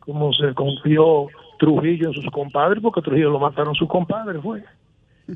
como 0.00 0.32
se 0.32 0.54
confió 0.54 1.26
Trujillo 1.58 2.08
en 2.08 2.14
sus 2.14 2.30
compadres, 2.30 2.82
porque 2.82 3.02
Trujillo 3.02 3.30
lo 3.30 3.38
mataron 3.38 3.74
sus 3.74 3.88
compadres, 3.88 4.42
fue. 4.42 4.64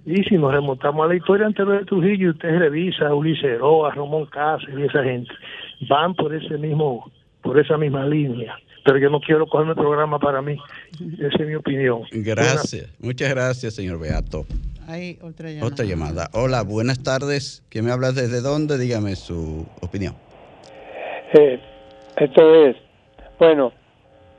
Y 0.07 0.25
si 0.25 0.39
nos 0.39 0.53
remontamos 0.53 1.05
a 1.05 1.09
la 1.09 1.17
historia 1.17 1.47
anterior 1.47 1.81
de 1.81 1.85
Trujillo, 1.85 2.31
usted 2.31 2.59
revisa 2.59 3.09
a 3.09 3.15
Ulises 3.15 3.61
a 3.61 3.91
Ramón 3.91 4.25
Cáceres 4.27 4.79
y 4.79 4.83
esa 4.85 5.05
gente, 5.05 5.31
van 5.89 6.15
por 6.15 6.35
ese 6.35 6.57
mismo, 6.57 7.11
por 7.43 7.59
esa 7.59 7.77
misma 7.77 8.07
línea 8.07 8.57
pero 8.85 8.99
yo 8.99 9.11
no 9.11 9.21
quiero 9.21 9.47
coger 9.47 9.69
el 9.69 9.75
programa 9.75 10.19
para 10.19 10.43
mí. 10.43 10.57
Esa 11.19 11.43
es 11.43 11.49
mi 11.49 11.55
opinión. 11.55 12.03
Gracias. 12.11 12.89
Muchas 12.99 13.31
gracias, 13.31 13.75
señor 13.75 13.99
Beato. 13.99 14.47
Hay 14.87 15.19
otra 15.23 15.51
llamada. 15.51 15.67
Otra 15.67 15.85
llamada. 15.85 16.31
Hola, 16.33 16.63
buenas 16.63 17.03
tardes. 17.03 17.63
¿Quién 17.69 17.85
me 17.85 17.93
habla 17.93 18.13
desde 18.13 18.41
dónde? 18.41 18.79
Dígame 18.79 19.15
su 19.17 19.67
opinión. 19.81 20.15
Eh, 21.35 21.61
esto 22.17 22.67
es, 22.67 22.77
bueno, 23.39 23.73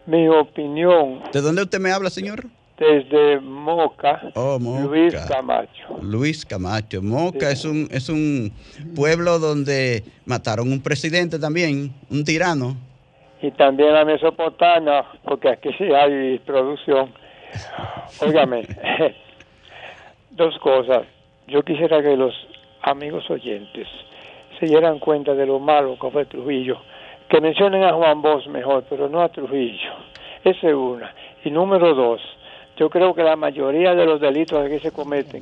mi 0.06 0.28
opinión. 0.28 1.22
¿De 1.32 1.42
dónde 1.42 1.64
usted 1.64 1.80
me 1.80 1.92
habla, 1.92 2.10
señor? 2.10 2.46
Desde 2.78 3.40
Moca, 3.40 4.32
oh, 4.36 4.60
Moca. 4.60 4.84
Luis 4.86 5.16
Camacho. 5.28 6.00
Luis 6.02 6.46
Camacho. 6.46 7.02
Moca 7.02 7.52
es 7.52 7.66
un 7.66 7.88
es 7.92 8.10
un 8.10 8.52
pueblo 8.96 9.40
donde 9.40 10.04
mataron 10.26 10.72
un 10.72 10.82
presidente 10.82 11.40
también, 11.40 11.94
un 12.10 12.24
tirano 12.24 12.76
y 13.44 13.52
también 13.52 13.94
la 13.94 14.06
Mesopotamia, 14.06 15.04
porque 15.22 15.50
aquí 15.50 15.70
sí 15.78 15.84
hay 15.94 16.40
producción. 16.40 17.14
Óigame, 18.22 18.64
dos 20.32 20.58
cosas. 20.60 21.04
Yo 21.48 21.62
quisiera 21.62 22.02
que 22.02 22.16
los 22.16 22.34
amigos 22.84 23.30
oyentes 23.30 23.90
se 24.58 24.66
dieran 24.66 24.98
cuenta 25.00 25.34
de 25.34 25.46
lo 25.46 25.60
malo 25.60 25.98
que 26.00 26.10
fue 26.10 26.24
Trujillo. 26.26 26.78
Que 27.28 27.42
mencionen 27.42 27.84
a 27.84 27.92
Juan 27.92 28.22
Bosch 28.22 28.48
mejor, 28.48 28.86
pero 28.90 29.10
no 29.10 29.22
a 29.22 29.28
Trujillo. 29.28 29.92
Esa 30.46 30.70
es 30.70 30.74
una. 30.74 31.14
Y 31.44 31.52
número 31.52 31.94
dos, 31.94 32.22
yo 32.78 32.90
creo 32.90 33.14
que 33.14 33.24
la 33.24 33.36
mayoría 33.36 33.94
de 33.94 34.06
los 34.06 34.22
delitos 34.22 34.70
que 34.70 34.80
se 34.80 34.92
cometen 34.92 35.42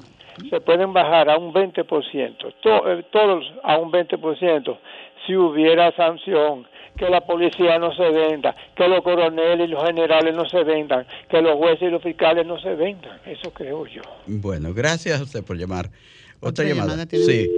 se 0.50 0.60
pueden 0.60 0.92
bajar 0.92 1.30
a 1.30 1.38
un 1.38 1.54
20%, 1.54 2.54
eh, 2.64 3.04
todos 3.12 3.54
a 3.64 3.78
un 3.78 3.92
20%, 3.92 4.78
si 5.26 5.36
hubiera 5.36 5.96
sanción 5.96 6.68
que 6.98 7.10
la 7.10 7.22
policía 7.22 7.80
no 7.80 7.94
se 7.96 8.10
venda, 8.10 8.56
que 8.76 8.88
los 8.88 9.02
coroneles 9.02 9.68
y 9.68 9.72
los 9.72 9.84
generales 9.84 10.36
no 10.36 10.48
se 10.48 10.64
vendan, 10.64 11.06
que 11.30 11.42
los 11.42 11.58
jueces 11.58 11.84
y 11.84 11.92
los 11.92 12.04
fiscales 12.04 12.46
no 12.46 12.60
se 12.60 12.76
vendan. 12.76 13.20
Eso 13.26 13.52
creo 13.54 13.86
yo. 13.88 14.02
Bueno, 14.28 14.74
gracias 14.74 15.20
a 15.20 15.24
usted 15.24 15.44
por 15.44 15.58
llamar. 15.58 15.90
Otra, 16.40 16.66
llamada. 16.66 17.06
Sí. 17.10 17.50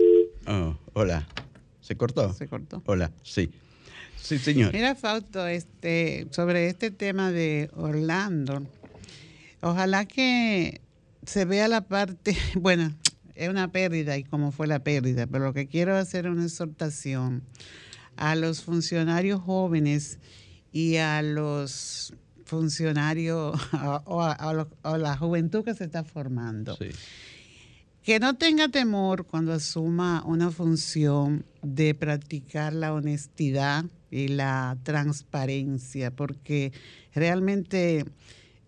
Oh, 0.47 0.75
hola. 0.93 1.25
¿Se 1.81 1.97
cortó? 1.97 2.31
Se 2.33 2.47
cortó. 2.47 2.81
Hola, 2.85 3.11
sí. 3.23 3.51
Sí, 4.15 4.37
señor. 4.37 4.71
Mira, 4.71 4.95
Fausto, 4.95 5.45
este, 5.47 6.27
sobre 6.31 6.67
este 6.67 6.91
tema 6.91 7.31
de 7.31 7.69
Orlando, 7.75 8.61
ojalá 9.61 10.05
que 10.05 10.79
se 11.25 11.43
vea 11.43 11.67
la 11.67 11.81
parte, 11.81 12.35
bueno, 12.55 12.93
es 13.35 13.49
una 13.49 13.71
pérdida 13.71 14.17
y 14.17 14.23
cómo 14.23 14.51
fue 14.51 14.67
la 14.67 14.79
pérdida, 14.79 15.27
pero 15.27 15.45
lo 15.45 15.53
que 15.53 15.67
quiero 15.67 15.95
hacer 15.95 16.25
es 16.25 16.31
una 16.31 16.45
exhortación 16.45 17.43
a 18.15 18.35
los 18.35 18.61
funcionarios 18.61 19.41
jóvenes 19.41 20.19
y 20.71 20.97
a 20.97 21.21
los 21.21 22.13
funcionarios 22.45 23.59
o 24.05 24.21
a, 24.21 24.97
la 24.97 25.17
juventud 25.17 25.63
que 25.63 25.73
se 25.73 25.85
está 25.85 26.03
formando. 26.03 26.77
Que 28.03 28.19
no 28.19 28.35
tenga 28.35 28.67
temor 28.67 29.25
cuando 29.25 29.53
asuma 29.53 30.23
una 30.25 30.51
función 30.51 31.45
de 31.61 31.95
practicar 31.95 32.73
la 32.73 32.93
honestidad 32.93 33.85
y 34.11 34.27
la 34.27 34.77
transparencia, 34.83 36.11
porque 36.11 36.73
realmente, 37.15 38.05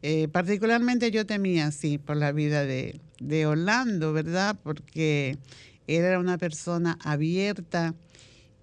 eh, 0.07 0.27
particularmente 0.27 1.09
yo 1.09 1.25
temía 1.25 1.65
así 1.65 1.97
por 1.97 2.15
la 2.15 2.31
vida 2.31 2.63
de, 2.63 3.01
de 3.19 3.47
Orlando, 3.47 4.13
¿verdad? 4.13 4.55
Porque 4.61 5.39
era 5.87 6.19
una 6.19 6.37
persona 6.37 6.99
abierta 7.03 7.95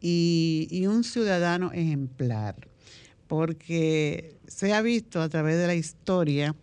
y, 0.00 0.68
y 0.70 0.86
un 0.86 1.02
ciudadano 1.02 1.72
ejemplar, 1.72 2.54
porque 3.26 4.36
se 4.46 4.72
ha 4.72 4.82
visto 4.82 5.20
a 5.20 5.28
través 5.28 5.56
de 5.56 5.66
la 5.66 5.74
historia 5.74 6.54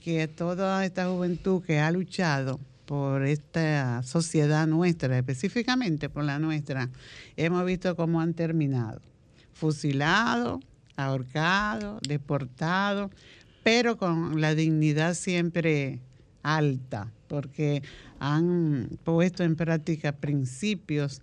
que 0.00 0.26
toda 0.26 0.84
esta 0.84 1.06
juventud 1.06 1.62
que 1.62 1.78
ha 1.78 1.92
luchado 1.92 2.58
por 2.86 3.24
esta 3.24 4.02
sociedad 4.02 4.66
nuestra, 4.66 5.16
específicamente 5.16 6.08
por 6.08 6.24
la 6.24 6.40
nuestra, 6.40 6.90
hemos 7.36 7.64
visto 7.64 7.94
cómo 7.94 8.20
han 8.20 8.34
terminado. 8.34 9.00
Fusilado, 9.52 10.58
ahorcado, 10.96 12.00
deportado, 12.02 13.10
pero 13.64 13.96
con 13.96 14.40
la 14.40 14.54
dignidad 14.54 15.14
siempre 15.14 15.98
alta, 16.44 17.10
porque 17.26 17.82
han 18.20 18.88
puesto 19.02 19.42
en 19.42 19.56
práctica 19.56 20.12
principios 20.12 21.20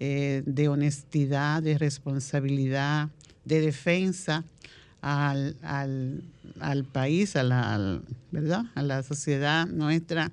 eh, 0.00 0.42
de 0.44 0.68
honestidad, 0.68 1.62
de 1.62 1.78
responsabilidad, 1.78 3.08
de 3.46 3.60
defensa 3.62 4.44
al, 5.00 5.56
país, 6.92 7.36
a 7.36 7.42
la, 7.42 8.00
¿verdad? 8.30 8.64
a 8.74 8.82
la 8.82 9.02
sociedad 9.02 9.66
nuestra 9.66 10.32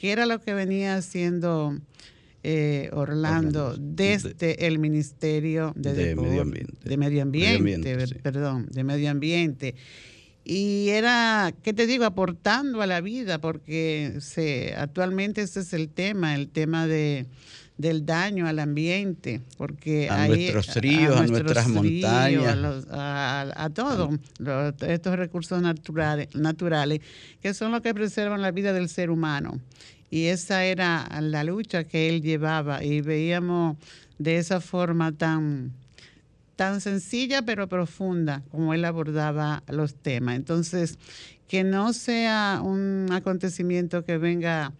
que 0.00 0.12
era 0.12 0.24
lo 0.24 0.40
que 0.40 0.54
venía 0.54 0.96
haciendo 0.96 1.78
eh, 2.42 2.88
Orlando, 2.92 3.76
desde 3.78 4.66
el 4.66 4.78
Ministerio 4.78 5.74
de, 5.76 6.16
Medio 6.16 7.22
Ambiente, 7.22 7.98
perdón, 8.22 8.66
de 8.70 8.82
Medio 8.82 9.10
Ambiente. 9.10 9.74
Y 10.44 10.88
era, 10.88 11.52
¿qué 11.62 11.72
te 11.72 11.86
digo?, 11.86 12.04
aportando 12.04 12.82
a 12.82 12.86
la 12.86 13.00
vida, 13.00 13.40
porque 13.40 14.16
se, 14.20 14.74
actualmente 14.76 15.42
ese 15.42 15.60
es 15.60 15.72
el 15.72 15.88
tema, 15.88 16.34
el 16.34 16.48
tema 16.48 16.86
de, 16.86 17.26
del 17.80 18.04
daño 18.04 18.46
al 18.46 18.58
ambiente, 18.58 19.40
porque 19.56 20.08
a 20.10 20.28
nuestros 20.28 20.74
ríos, 20.76 21.16
a, 21.16 21.26
nuestras 21.26 21.66
montañas, 21.68 22.86
a, 22.90 23.52
a, 23.56 23.70
todos 23.70 24.18
estos 24.86 25.16
recursos 25.16 25.62
naturales, 25.62 26.28
naturales, 26.34 27.00
que 27.40 27.54
son 27.54 27.72
los 27.72 27.80
que 27.80 27.94
preservan 27.94 28.42
la 28.42 28.50
vida 28.50 28.74
del 28.74 28.90
ser 28.90 29.08
humano. 29.08 29.60
Y 30.10 30.26
esa 30.26 30.64
era 30.64 31.08
la 31.22 31.42
lucha 31.42 31.84
que 31.84 32.08
él 32.08 32.20
llevaba 32.20 32.84
y 32.84 33.00
veíamos 33.00 33.78
de 34.18 34.36
esa 34.36 34.60
forma 34.60 35.12
tan, 35.12 35.72
tan 36.60 36.82
sencilla 36.82 37.40
pero 37.40 37.70
profunda 37.70 38.42
como 38.50 38.74
él 38.74 38.84
abordaba 38.84 39.62
los 39.66 39.94
temas. 39.94 40.36
Entonces, 40.36 40.98
que 41.48 41.64
no 41.64 41.94
sea 41.94 42.60
un 42.62 43.06
acontecimiento 43.12 44.04
que 44.04 44.18
venga 44.18 44.74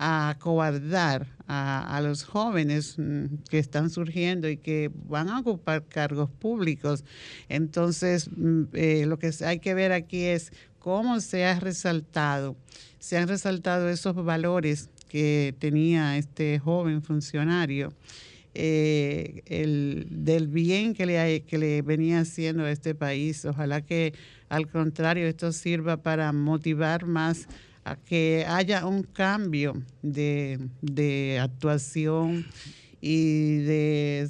a 0.00 0.34
cobardar 0.40 1.28
a, 1.46 2.00
los 2.02 2.24
jóvenes 2.24 2.96
mm, 2.98 3.26
que 3.48 3.60
están 3.60 3.88
surgiendo 3.88 4.48
y 4.48 4.56
que 4.56 4.90
van 5.08 5.28
a 5.28 5.38
ocupar 5.38 5.84
cargos 5.86 6.28
públicos. 6.28 7.04
Entonces, 7.48 8.28
mm, 8.28 8.62
eh, 8.72 9.06
lo 9.06 9.16
que 9.20 9.30
hay 9.46 9.60
que 9.60 9.74
ver 9.74 9.92
aquí 9.92 10.24
es 10.24 10.52
cómo 10.80 11.20
se 11.20 11.46
ha 11.46 11.60
resaltado, 11.60 12.56
se 12.98 13.16
han 13.16 13.28
resaltado 13.28 13.88
esos 13.88 14.16
valores 14.16 14.90
que 15.08 15.54
tenía 15.60 16.16
este 16.16 16.58
joven 16.58 17.00
funcionario. 17.00 17.92
Eh, 18.54 19.42
el, 19.46 20.06
del 20.10 20.46
bien 20.46 20.92
que 20.92 21.06
le, 21.06 21.42
que 21.44 21.56
le 21.56 21.80
venía 21.80 22.20
haciendo 22.20 22.64
a 22.64 22.70
este 22.70 22.94
país. 22.94 23.44
Ojalá 23.46 23.80
que 23.80 24.12
al 24.50 24.68
contrario 24.68 25.26
esto 25.26 25.52
sirva 25.52 26.02
para 26.02 26.32
motivar 26.32 27.06
más 27.06 27.48
a 27.84 27.96
que 27.96 28.44
haya 28.46 28.86
un 28.86 29.02
cambio 29.02 29.82
de, 30.02 31.38
actuación 31.40 32.46
y 33.00 33.56
de, 33.62 34.28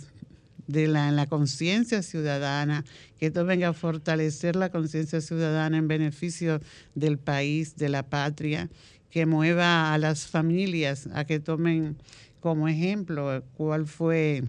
la, 0.68 1.08
en 1.08 1.16
la 1.16 1.26
conciencia 1.26 2.02
ciudadana, 2.02 2.84
que 3.18 3.26
esto 3.26 3.44
venga 3.44 3.68
a 3.68 3.72
fortalecer 3.72 4.56
la 4.56 4.70
conciencia 4.70 5.20
ciudadana 5.20 5.76
en 5.76 5.88
beneficio 5.88 6.60
del 6.94 7.18
país, 7.18 7.76
de 7.76 7.88
la 7.88 8.04
patria, 8.04 8.70
que 9.10 9.26
mueva 9.26 9.92
a 9.92 9.98
las 9.98 10.26
familias 10.26 11.08
a 11.12 11.24
que 11.24 11.38
tomen 11.38 11.96
como 12.42 12.68
ejemplo 12.68 13.42
cuál 13.56 13.86
fue 13.86 14.42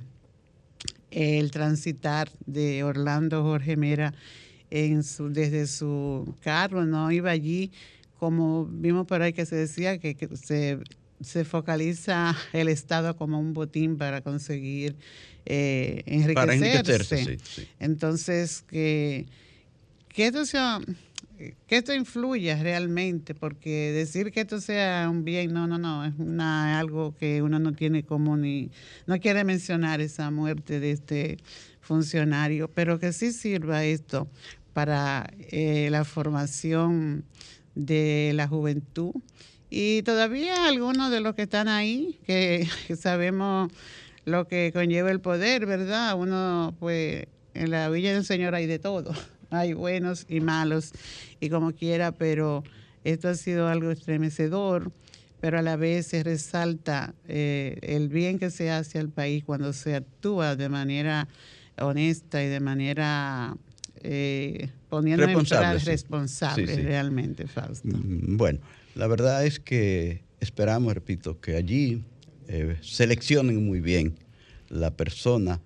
el 1.12 1.52
transitar 1.52 2.30
de 2.46 2.84
Orlando 2.84 3.44
Jorge 3.44 3.78
Mera 3.78 4.14
en 4.72 5.04
su, 5.04 5.30
desde 5.30 5.68
su 5.68 6.36
carro, 6.42 6.86
no 6.86 7.12
iba 7.12 7.30
allí 7.30 7.72
como 8.24 8.66
vimos 8.66 9.06
por 9.06 9.22
ahí 9.22 9.34
que 9.34 9.46
se 9.46 9.58
decía 9.58 9.98
que, 9.98 10.16
se, 11.22 11.44
focaliza 11.44 12.34
el 12.54 12.70
Estado 12.70 13.18
como 13.18 13.38
un 13.38 13.54
botín 13.54 13.98
para 13.98 14.22
conseguir 14.22 14.96
eh, 15.46 16.04
enriquecerse. 16.06 17.38
Entonces, 17.82 18.64
que, 18.70 19.26
que, 20.08 20.28
esto 20.28 20.46
sea, 20.46 20.80
que 21.68 21.78
esto 21.78 21.94
influya 21.94 22.62
realmente, 22.62 23.36
porque 23.36 23.92
decir 23.92 24.32
que 24.32 24.42
esto 24.42 24.60
sea 24.62 25.08
un 25.10 25.24
bien, 25.24 25.54
no, 25.54 25.68
no, 25.68 25.78
no, 25.78 26.06
es 26.06 26.14
una, 26.18 26.80
algo 26.80 27.16
que 27.16 27.42
uno 27.42 27.60
no 27.60 27.74
tiene 27.74 28.04
como 28.04 28.38
ni, 28.38 28.72
no 29.08 29.20
quiere 29.20 29.44
mencionar 29.44 30.02
esa 30.02 30.32
muerte 30.32 30.80
de 30.80 30.92
este 30.92 31.38
funcionario, 31.82 32.70
pero 32.70 33.00
que 33.00 33.14
sí 33.14 33.32
sirva 33.32 33.84
esto 33.84 34.28
para 34.74 35.30
eh, 35.52 35.90
la 35.92 36.04
formación 36.04 37.26
de 37.76 38.32
la 38.36 38.48
juventud. 38.48 39.14
Y 39.70 40.04
todavía 40.04 40.68
algunos 40.68 41.12
de 41.12 41.20
los 41.20 41.36
que 41.36 41.44
están 41.44 41.68
ahí, 41.68 42.20
que, 42.26 42.68
sabemos 43.00 43.72
lo 44.26 44.48
que 44.48 44.72
conlleva 44.74 45.12
el 45.12 45.20
poder, 45.20 45.66
¿verdad? 45.66 46.16
Uno, 46.18 46.76
pues, 46.80 47.26
en 47.54 47.72
la 47.72 47.90
Villa 47.90 48.14
del 48.14 48.26
Señor 48.26 48.56
hay 48.56 48.68
de 48.68 48.80
todo. 48.80 49.14
Hay 49.54 49.74
buenos 49.74 50.26
y 50.28 50.40
malos, 50.40 50.92
y 51.40 51.50
como 51.50 51.74
quiera, 51.74 52.12
pero 52.12 52.64
esto 53.04 53.30
ha 53.30 53.36
sido 53.36 53.68
algo 53.68 53.92
estremecedor, 53.92 54.92
pero 55.40 55.60
a 55.60 55.62
la 55.62 55.76
vez 55.76 56.08
se 56.08 56.24
resalta 56.24 57.14
eh, 57.28 57.78
el 57.84 58.10
bien 58.10 58.40
que 58.40 58.50
se 58.50 58.72
hace 58.72 58.98
al 58.98 59.10
país 59.10 59.44
cuando 59.44 59.72
se 59.74 59.96
actúa 59.96 60.56
de 60.56 60.70
manera 60.70 61.28
honesta 61.78 62.44
y 62.44 62.48
de 62.48 62.60
manera 62.60 63.56
eh, 64.02 64.70
poniendo 64.90 65.26
responsable, 65.26 65.80
responsable 65.80 66.76
realmente, 66.76 67.46
Fausto. 67.46 67.88
Mm, 67.88 68.38
bueno, 68.38 68.60
la 68.96 69.06
verdad 69.06 69.46
es 69.46 69.60
que 69.60 70.24
esperamos, 70.40 70.96
repito, 70.96 71.40
que 71.40 71.56
allí 71.56 72.04
eh, 72.48 72.78
seleccionen 72.82 73.64
muy 73.64 73.82
bien 73.82 74.16
la 74.70 74.92
persona 74.92 75.62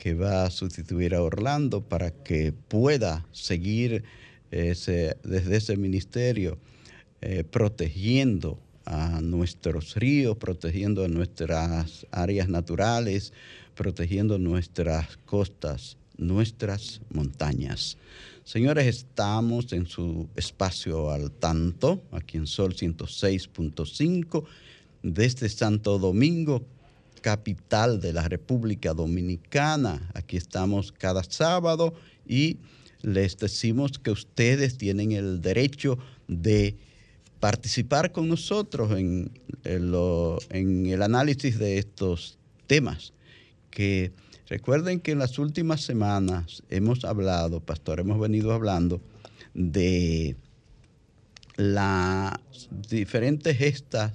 que 0.00 0.14
va 0.14 0.44
a 0.44 0.50
sustituir 0.50 1.14
a 1.14 1.22
Orlando 1.22 1.82
para 1.82 2.10
que 2.10 2.52
pueda 2.52 3.26
seguir 3.32 4.04
desde 4.50 5.56
ese 5.56 5.76
ministerio 5.76 6.58
eh, 7.20 7.44
protegiendo 7.44 8.58
a 8.86 9.20
nuestros 9.20 9.94
ríos, 9.96 10.38
protegiendo 10.38 11.04
a 11.04 11.08
nuestras 11.08 12.06
áreas 12.10 12.48
naturales, 12.48 13.34
protegiendo 13.74 14.38
nuestras 14.38 15.18
costas 15.26 15.98
nuestras 16.18 17.00
montañas. 17.10 17.96
Señores, 18.44 18.86
estamos 18.86 19.72
en 19.72 19.86
su 19.86 20.28
espacio 20.36 21.10
al 21.10 21.30
tanto, 21.30 22.02
aquí 22.12 22.36
en 22.36 22.46
Sol 22.46 22.74
106.5, 22.74 24.44
desde 25.02 25.48
Santo 25.48 25.98
Domingo, 25.98 26.64
capital 27.20 28.00
de 28.00 28.12
la 28.12 28.28
República 28.28 28.94
Dominicana. 28.94 30.10
Aquí 30.14 30.36
estamos 30.36 30.92
cada 30.92 31.22
sábado 31.22 31.94
y 32.26 32.58
les 33.02 33.38
decimos 33.38 33.98
que 33.98 34.10
ustedes 34.10 34.76
tienen 34.78 35.12
el 35.12 35.40
derecho 35.40 35.98
de 36.26 36.76
participar 37.40 38.12
con 38.12 38.28
nosotros 38.28 38.92
en, 38.98 39.30
el 39.62 41.02
análisis 41.02 41.58
de 41.58 41.78
estos 41.78 42.38
temas 42.66 43.12
que 43.70 44.12
recuerden 44.48 45.00
que 45.00 45.12
en 45.12 45.20
las 45.20 45.38
últimas 45.38 45.82
semanas 45.82 46.62
hemos 46.70 47.04
hablado, 47.04 47.60
pastor, 47.60 48.00
hemos 48.00 48.18
venido 48.18 48.52
hablando 48.52 49.00
de 49.54 50.36
las 51.56 52.38
diferentes 52.88 53.56
gestas 53.56 54.12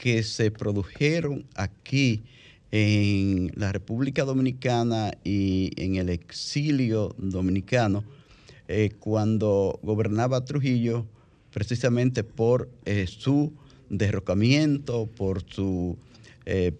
que 0.00 0.22
se 0.22 0.50
produjeron 0.50 1.46
aquí 1.54 2.24
en 2.70 3.52
la 3.54 3.72
República 3.72 4.24
Dominicana 4.24 5.12
y 5.24 5.70
en 5.76 5.96
el 5.96 6.08
exilio 6.08 7.14
dominicano 7.18 8.04
eh, 8.68 8.90
cuando 8.98 9.78
gobernaba 9.82 10.44
Trujillo, 10.44 11.06
precisamente 11.52 12.24
por 12.24 12.68
eh, 12.84 13.06
su 13.06 13.52
derrocamiento, 13.88 15.06
por 15.06 15.44
su, 15.48 15.96
eh, 16.44 16.72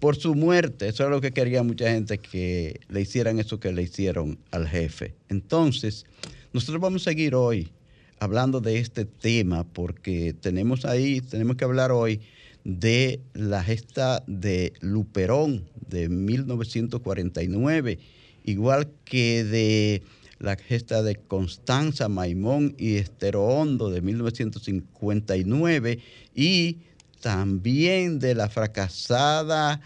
por 0.00 0.16
su 0.16 0.34
muerte. 0.34 0.88
Eso 0.88 1.04
es 1.04 1.10
lo 1.10 1.20
que 1.20 1.32
quería 1.32 1.62
mucha 1.62 1.90
gente, 1.90 2.18
que 2.18 2.80
le 2.88 3.02
hicieran 3.02 3.38
eso 3.38 3.60
que 3.60 3.72
le 3.72 3.82
hicieron 3.82 4.38
al 4.50 4.66
jefe. 4.66 5.14
Entonces, 5.28 6.06
nosotros 6.52 6.80
vamos 6.80 7.02
a 7.02 7.10
seguir 7.10 7.34
hoy 7.34 7.70
hablando 8.18 8.60
de 8.60 8.78
este 8.78 9.04
tema 9.04 9.64
porque 9.64 10.34
tenemos 10.40 10.84
ahí, 10.84 11.20
tenemos 11.20 11.56
que 11.56 11.64
hablar 11.64 11.92
hoy 11.92 12.20
de 12.64 13.20
la 13.34 13.62
gesta 13.62 14.22
de 14.26 14.72
Luperón 14.80 15.64
de 15.88 16.08
1949, 16.08 17.98
igual 18.44 18.88
que 19.04 19.44
de 19.44 20.02
la 20.38 20.56
gesta 20.56 21.02
de 21.02 21.16
Constanza 21.16 22.08
Maimón 22.08 22.74
y 22.78 22.96
Estero 22.96 23.44
Hondo 23.44 23.90
de 23.90 24.00
1959 24.00 25.98
y 26.34 26.78
también 27.20 28.18
de 28.18 28.34
la 28.34 28.48
fracasada 28.48 29.80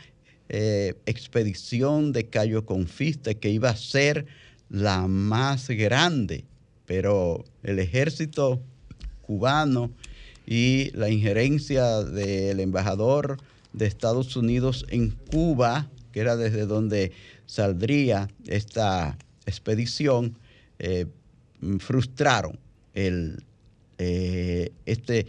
eh, 0.49 0.95
expedición 1.07 2.13
de 2.13 2.25
Cayo 2.27 2.65
Confiste 2.65 3.37
que 3.37 3.51
iba 3.51 3.71
a 3.71 3.77
ser 3.77 4.27
la 4.71 5.07
más 5.07 5.69
grande, 5.69 6.45
pero 6.89 7.45
el 7.63 7.79
ejército 7.79 8.61
cubano 9.21 9.93
y 10.47 10.91
la 10.93 11.11
injerencia 11.11 12.03
del 12.03 12.59
embajador 12.61 13.37
de 13.75 13.87
Estados 13.87 14.35
Unidos 14.37 14.87
en 14.89 15.11
Cuba, 15.11 15.91
que 16.13 16.21
era 16.21 16.35
desde 16.37 16.65
donde 16.65 17.13
saldría 17.45 18.29
esta 18.47 19.19
expedición, 19.45 20.39
eh, 20.79 21.05
frustraron 21.79 22.59
el, 22.95 23.45
eh, 23.99 24.73
este, 24.87 25.27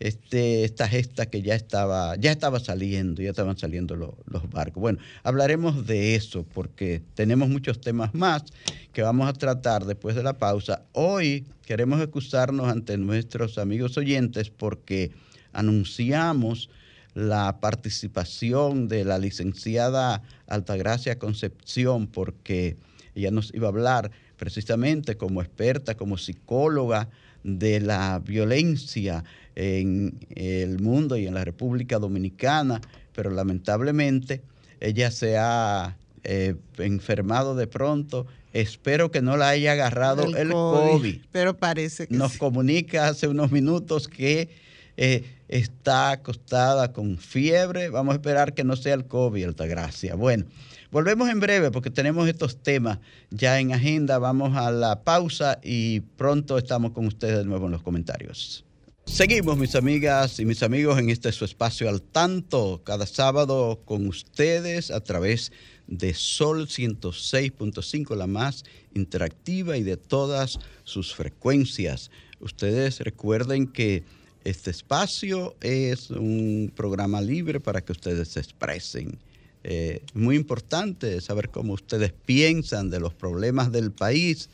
este, 0.00 0.64
esta 0.64 0.88
gesta 0.88 1.26
que 1.26 1.42
ya 1.42 1.54
estaba, 1.54 2.16
ya 2.16 2.30
estaba 2.30 2.60
saliendo, 2.60 3.22
ya 3.22 3.30
estaban 3.30 3.56
saliendo 3.56 3.96
los 3.96 4.50
barcos. 4.50 4.80
Bueno, 4.80 4.98
hablaremos 5.22 5.86
de 5.86 6.14
eso 6.14 6.44
porque 6.54 7.02
tenemos 7.14 7.48
muchos 7.48 7.80
temas 7.80 8.14
más 8.14 8.44
que 8.92 9.02
vamos 9.02 9.28
a 9.28 9.32
tratar 9.32 9.84
después 9.84 10.14
de 10.14 10.22
la 10.22 10.38
pausa. 10.38 10.82
Hoy 10.92 11.46
queremos 11.66 12.00
excusarnos 12.00 12.68
ante 12.68 12.96
nuestros 12.96 13.58
amigos 13.58 13.96
oyentes 13.98 14.50
porque 14.50 15.10
anunciamos 15.52 16.70
la 17.14 17.58
participación 17.60 18.86
de 18.86 19.04
la 19.04 19.18
licenciada 19.18 20.22
Altagracia 20.46 21.18
Concepción 21.18 22.06
porque 22.06 22.76
ella 23.14 23.32
nos 23.32 23.52
iba 23.52 23.66
a 23.66 23.70
hablar 23.70 24.12
precisamente 24.36 25.16
como 25.16 25.42
experta, 25.42 25.96
como 25.96 26.16
psicóloga 26.16 27.08
de 27.42 27.80
la 27.80 28.20
violencia 28.20 29.24
en 29.58 30.14
el 30.36 30.78
mundo 30.78 31.16
y 31.16 31.26
en 31.26 31.34
la 31.34 31.44
República 31.44 31.98
Dominicana, 31.98 32.80
pero 33.12 33.30
lamentablemente 33.30 34.40
ella 34.78 35.10
se 35.10 35.36
ha 35.36 35.96
eh, 36.22 36.54
enfermado 36.78 37.56
de 37.56 37.66
pronto. 37.66 38.28
Espero 38.52 39.10
que 39.10 39.20
no 39.20 39.36
la 39.36 39.48
haya 39.48 39.72
agarrado 39.72 40.24
el, 40.36 40.50
COVID, 40.50 41.22
Pero 41.32 41.56
parece 41.56 42.06
que 42.06 42.14
Nos 42.14 42.36
comunica 42.38 43.08
hace 43.08 43.26
unos 43.26 43.50
minutos 43.50 44.06
que 44.06 44.48
eh, 44.96 45.24
está 45.48 46.12
acostada 46.12 46.92
con 46.92 47.18
fiebre. 47.18 47.90
Vamos 47.90 48.12
a 48.12 48.16
esperar 48.16 48.54
que 48.54 48.62
no 48.62 48.76
sea 48.76 48.94
el 48.94 49.06
COVID, 49.06 49.44
Altagracia. 49.44 50.14
Bueno, 50.14 50.44
volvemos 50.92 51.28
en 51.30 51.40
breve 51.40 51.72
porque 51.72 51.90
tenemos 51.90 52.28
estos 52.28 52.62
temas 52.62 53.00
ya 53.30 53.58
en 53.58 53.72
agenda. 53.72 54.20
Vamos 54.20 54.56
a 54.56 54.70
la 54.70 55.02
pausa 55.02 55.58
y 55.64 55.98
pronto 56.16 56.58
estamos 56.58 56.92
con 56.92 57.06
ustedes 57.06 57.38
de 57.38 57.44
nuevo 57.44 57.66
en 57.66 57.72
los 57.72 57.82
comentarios. 57.82 58.64
Seguimos, 59.10 59.56
mis 59.58 59.74
amigas 59.74 60.38
y 60.38 60.44
mis 60.44 60.62
amigos, 60.62 60.98
en 60.98 61.10
este 61.10 61.32
su 61.32 61.44
espacio 61.44 61.88
al 61.88 62.02
tanto, 62.02 62.82
cada 62.84 63.04
sábado 63.04 63.80
con 63.84 64.06
ustedes 64.06 64.92
a 64.92 65.00
través 65.00 65.50
de 65.88 66.14
Sol 66.14 66.68
106.5, 66.68 68.14
la 68.14 68.28
más 68.28 68.64
interactiva 68.94 69.76
y 69.76 69.82
de 69.82 69.96
todas 69.96 70.60
sus 70.84 71.14
frecuencias. 71.14 72.12
Ustedes 72.38 73.00
recuerden 73.00 73.66
que 73.66 74.04
este 74.44 74.70
espacio 74.70 75.56
es 75.62 76.10
un 76.10 76.70
programa 76.76 77.20
libre 77.20 77.58
para 77.58 77.80
que 77.80 77.92
ustedes 77.92 78.28
se 78.28 78.40
expresen. 78.40 79.18
Eh, 79.64 80.02
muy 80.14 80.36
importante 80.36 81.20
saber 81.20 81.48
cómo 81.48 81.72
ustedes 81.72 82.12
piensan 82.12 82.88
de 82.90 83.00
los 83.00 83.14
problemas 83.14 83.72
del 83.72 83.90
país, 83.90 84.48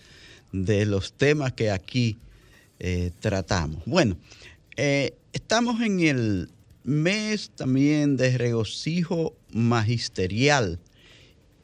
de 0.53 0.87
los 0.87 1.13
temas 1.13 1.53
que 1.53 1.71
aquí 1.71 2.17
eh, 2.81 3.13
tratamos. 3.21 3.83
Bueno, 3.87 4.17
eh, 4.77 5.15
estamos 5.33 5.81
en 5.81 6.01
el 6.01 6.51
mes 6.85 7.51
también 7.55 8.17
de 8.17 8.37
regocijo 8.37 9.35
magisterial 9.51 10.79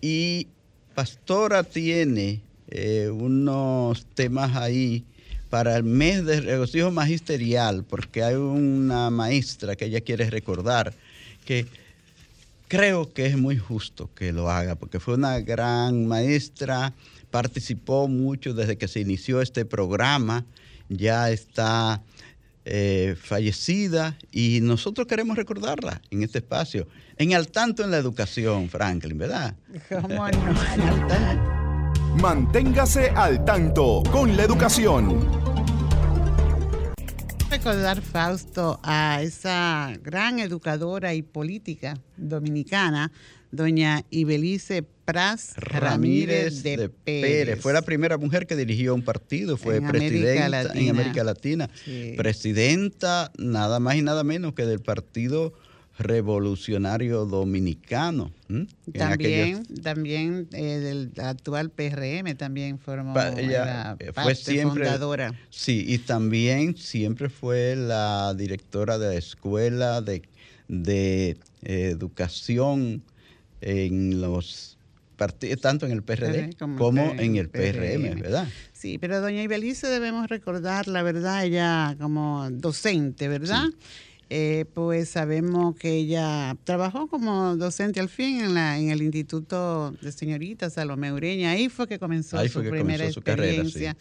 y 0.00 0.48
Pastora 0.94 1.62
tiene 1.62 2.40
eh, 2.68 3.10
unos 3.12 4.06
temas 4.14 4.56
ahí 4.56 5.04
para 5.50 5.76
el 5.76 5.82
mes 5.82 6.24
de 6.24 6.40
regocijo 6.40 6.90
magisterial, 6.90 7.84
porque 7.84 8.22
hay 8.22 8.36
una 8.36 9.10
maestra 9.10 9.74
que 9.76 9.86
ella 9.86 10.00
quiere 10.00 10.30
recordar 10.30 10.94
que 11.44 11.66
creo 12.68 13.12
que 13.12 13.26
es 13.26 13.36
muy 13.36 13.58
justo 13.58 14.08
que 14.14 14.32
lo 14.32 14.48
haga, 14.48 14.76
porque 14.76 15.00
fue 15.00 15.14
una 15.14 15.40
gran 15.40 16.06
maestra, 16.06 16.92
participó 17.30 18.06
mucho 18.06 18.54
desde 18.54 18.78
que 18.78 18.86
se 18.86 19.00
inició 19.00 19.40
este 19.40 19.64
programa, 19.64 20.44
ya 20.88 21.30
está 21.30 22.02
eh, 22.64 23.16
fallecida 23.20 24.16
y 24.30 24.60
nosotros 24.62 25.06
queremos 25.06 25.36
recordarla 25.36 26.00
en 26.10 26.22
este 26.22 26.38
espacio, 26.38 26.86
en 27.16 27.34
al 27.34 27.48
tanto 27.48 27.82
en 27.82 27.90
la 27.90 27.98
educación, 27.98 28.68
Franklin, 28.68 29.18
¿verdad? 29.18 29.56
Manténgase 32.20 33.10
al 33.10 33.44
tanto 33.44 34.02
con 34.10 34.36
la 34.36 34.42
educación. 34.42 35.28
Recordar, 37.50 38.00
Fausto, 38.00 38.78
a 38.82 39.22
esa 39.22 39.92
gran 40.02 40.38
educadora 40.38 41.14
y 41.14 41.22
política 41.22 41.98
dominicana, 42.16 43.10
doña 43.50 44.04
Ibelice 44.10 44.84
Pras 45.04 45.54
Ramírez, 45.56 46.62
de, 46.62 46.88
Pérez. 46.88 47.60
Fue 47.60 47.72
la 47.72 47.82
primera 47.82 48.16
mujer 48.16 48.46
que 48.46 48.54
dirigió 48.54 48.94
un 48.94 49.02
partido, 49.02 49.56
fue 49.56 49.80
presidenta 49.80 50.72
en 50.74 50.90
América 50.90 51.24
Latina. 51.24 51.68
Presidenta 52.16 53.32
nada 53.38 53.80
más 53.80 53.96
y 53.96 54.02
nada 54.02 54.22
menos 54.22 54.54
que 54.54 54.66
del 54.66 54.80
Partido 54.80 55.52
Revolucionario 56.00 57.26
Dominicano. 57.26 58.32
También, 58.94 59.64
también 59.82 60.48
eh, 60.52 60.78
del 60.78 61.12
actual 61.18 61.70
PRM 61.70 62.36
también 62.36 62.78
formó 62.78 63.14
ella, 63.36 63.96
eh, 63.98 64.10
fue 64.14 64.34
siempre, 64.34 64.84
fundadora. 64.84 65.34
Sí, 65.50 65.84
y 65.86 65.98
también 65.98 66.76
siempre 66.76 67.28
fue 67.28 67.76
la 67.76 68.32
directora 68.34 68.98
de 68.98 69.08
la 69.08 69.14
escuela 69.16 70.00
de, 70.00 70.22
de 70.68 71.36
eh, 71.62 71.90
educación 71.90 73.02
en 73.60 74.20
los 74.20 74.76
tanto 75.60 75.86
en 75.86 75.92
el 75.92 76.02
PRD 76.02 76.56
como, 76.78 77.12
en 77.18 77.36
el 77.36 77.50
PRM, 77.50 78.20
¿verdad? 78.20 78.48
Sí, 78.72 78.98
pero 78.98 79.20
doña 79.20 79.42
Ibelice 79.42 79.86
debemos 79.86 80.28
recordar, 80.28 80.88
la 80.88 81.02
verdad, 81.02 81.44
ella 81.44 81.94
como 82.00 82.48
docente, 82.50 83.28
¿verdad? 83.28 83.66
Eh, 84.32 84.64
pues 84.74 85.08
sabemos 85.10 85.74
que 85.74 85.92
ella 85.92 86.56
trabajó 86.64 87.08
como 87.08 87.56
docente 87.56 87.98
al 87.98 88.08
fin 88.08 88.40
en, 88.40 88.54
la, 88.54 88.78
en 88.78 88.90
el 88.90 89.02
Instituto 89.02 89.90
de 90.00 90.12
Señorita 90.12 90.70
Salomé 90.70 91.12
Ureña. 91.12 91.50
Ahí 91.50 91.68
fue 91.68 91.88
que 91.88 91.98
comenzó 91.98 92.42
su 92.48 92.62
primera 92.62 93.04
experiencia. 93.04 93.96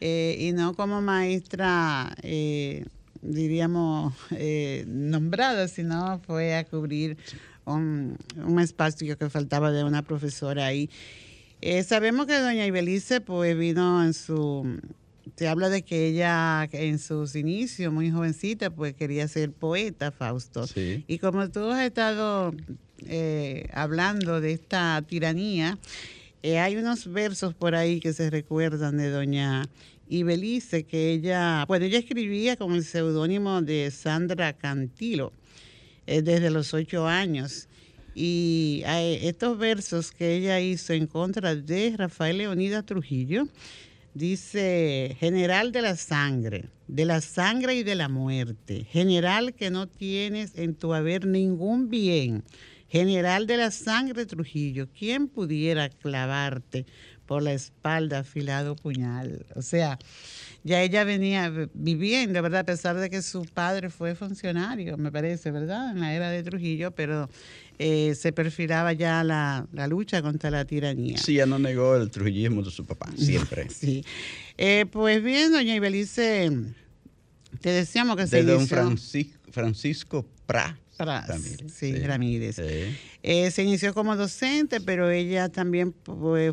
Eh, 0.00 0.36
y 0.38 0.52
no 0.52 0.74
como 0.74 1.02
maestra, 1.02 2.14
eh, 2.22 2.84
diríamos, 3.20 4.14
nombrada, 4.86 5.66
sino 5.66 6.20
fue 6.20 6.54
a 6.54 6.64
cubrir 6.64 7.16
un, 7.66 8.16
espacio 8.60 9.16
que 9.16 9.30
faltaba 9.30 9.72
de 9.72 9.84
una 9.84 10.02
profesora 10.02 10.66
ahí. 10.66 10.90
Eh, 11.60 11.82
sabemos 11.82 12.26
que 12.26 12.38
doña 12.38 12.66
Ibelice 12.66 13.20
pues 13.20 13.56
vino 13.56 14.04
en 14.04 14.12
su, 14.12 14.78
se 15.36 15.48
habla 15.48 15.68
de 15.68 15.82
que 15.82 16.08
ella 16.08 16.68
en 16.72 16.98
sus 16.98 17.34
inicios, 17.34 17.92
muy 17.92 18.10
jovencita, 18.10 18.70
pues 18.70 18.94
quería 18.94 19.26
ser 19.28 19.52
poeta, 19.52 20.10
Fausto. 20.10 20.66
Y 20.76 21.18
como 21.18 21.48
tú 21.50 21.70
has 21.70 21.84
estado 21.84 22.54
eh, 23.06 23.68
hablando 23.72 24.40
de 24.40 24.52
esta 24.52 25.02
tiranía, 25.06 25.78
eh, 26.42 26.58
hay 26.58 26.76
unos 26.76 27.10
versos 27.10 27.54
por 27.54 27.74
ahí 27.74 28.00
que 28.00 28.12
se 28.12 28.28
recuerdan 28.30 28.98
de 28.98 29.10
doña 29.10 29.66
Ibelice, 30.08 30.84
que 30.84 31.12
ella, 31.12 31.64
bueno, 31.66 31.86
ella 31.86 31.98
escribía 31.98 32.56
con 32.56 32.74
el 32.74 32.84
seudónimo 32.84 33.62
de 33.62 33.90
Sandra 33.90 34.52
Cantilo 34.52 35.32
desde 36.06 36.50
los 36.50 36.74
ocho 36.74 37.06
años. 37.06 37.68
Y 38.14 38.82
estos 38.86 39.58
versos 39.58 40.12
que 40.12 40.36
ella 40.36 40.60
hizo 40.60 40.92
en 40.92 41.06
contra 41.06 41.56
de 41.56 41.94
Rafael 41.96 42.38
Leonidas 42.38 42.86
Trujillo, 42.86 43.48
dice 44.14 45.16
general 45.18 45.72
de 45.72 45.82
la 45.82 45.96
sangre, 45.96 46.68
de 46.86 47.04
la 47.04 47.20
sangre 47.20 47.74
y 47.74 47.82
de 47.82 47.96
la 47.96 48.08
muerte, 48.08 48.84
general 48.84 49.54
que 49.54 49.70
no 49.70 49.88
tienes 49.88 50.56
en 50.56 50.76
tu 50.76 50.94
haber 50.94 51.26
ningún 51.26 51.90
bien, 51.90 52.44
general 52.88 53.48
de 53.48 53.56
la 53.56 53.72
sangre 53.72 54.24
Trujillo, 54.26 54.88
¿quién 54.96 55.26
pudiera 55.26 55.88
clavarte 55.88 56.86
por 57.26 57.42
la 57.42 57.52
espalda 57.52 58.20
afilado 58.20 58.76
puñal? 58.76 59.44
O 59.56 59.62
sea, 59.62 59.98
ya 60.64 60.82
ella 60.82 61.04
venía 61.04 61.52
viviendo, 61.74 62.40
¿verdad? 62.40 62.60
A 62.60 62.64
pesar 62.64 62.96
de 62.96 63.10
que 63.10 63.20
su 63.20 63.44
padre 63.44 63.90
fue 63.90 64.14
funcionario, 64.14 64.96
me 64.96 65.12
parece, 65.12 65.50
¿verdad? 65.50 65.90
En 65.92 66.00
la 66.00 66.14
era 66.14 66.30
de 66.30 66.42
Trujillo, 66.42 66.90
pero 66.90 67.28
eh, 67.78 68.14
se 68.14 68.32
perfilaba 68.32 68.94
ya 68.94 69.22
la, 69.22 69.66
lucha 69.88 70.22
contra 70.22 70.50
la 70.50 70.64
tiranía. 70.64 71.18
Sí, 71.18 71.34
ya 71.34 71.44
no 71.44 71.58
negó 71.58 71.96
el 71.96 72.10
trujillismo 72.10 72.62
de 72.62 72.70
su 72.70 72.86
papá, 72.86 73.12
siempre. 73.16 73.68
sí. 73.68 74.04
Eh, 74.56 74.86
pues 74.90 75.22
bien, 75.22 75.52
doña 75.52 75.74
Ibelice, 75.74 76.50
te 77.60 77.70
decíamos 77.70 78.16
que 78.16 78.22
de 78.22 78.28
se 78.28 78.42
don 78.42 78.66
Francisco, 79.50 80.26
Pra. 80.46 80.78
Ramírez. 80.98 81.72
Sí, 81.72 81.98
Ramírez. 81.98 82.58
Eh, 82.58 83.50
se 83.50 83.62
inició 83.62 83.94
como 83.94 84.16
docente, 84.16 84.80
pero 84.80 85.10
ella 85.10 85.48
también 85.48 85.94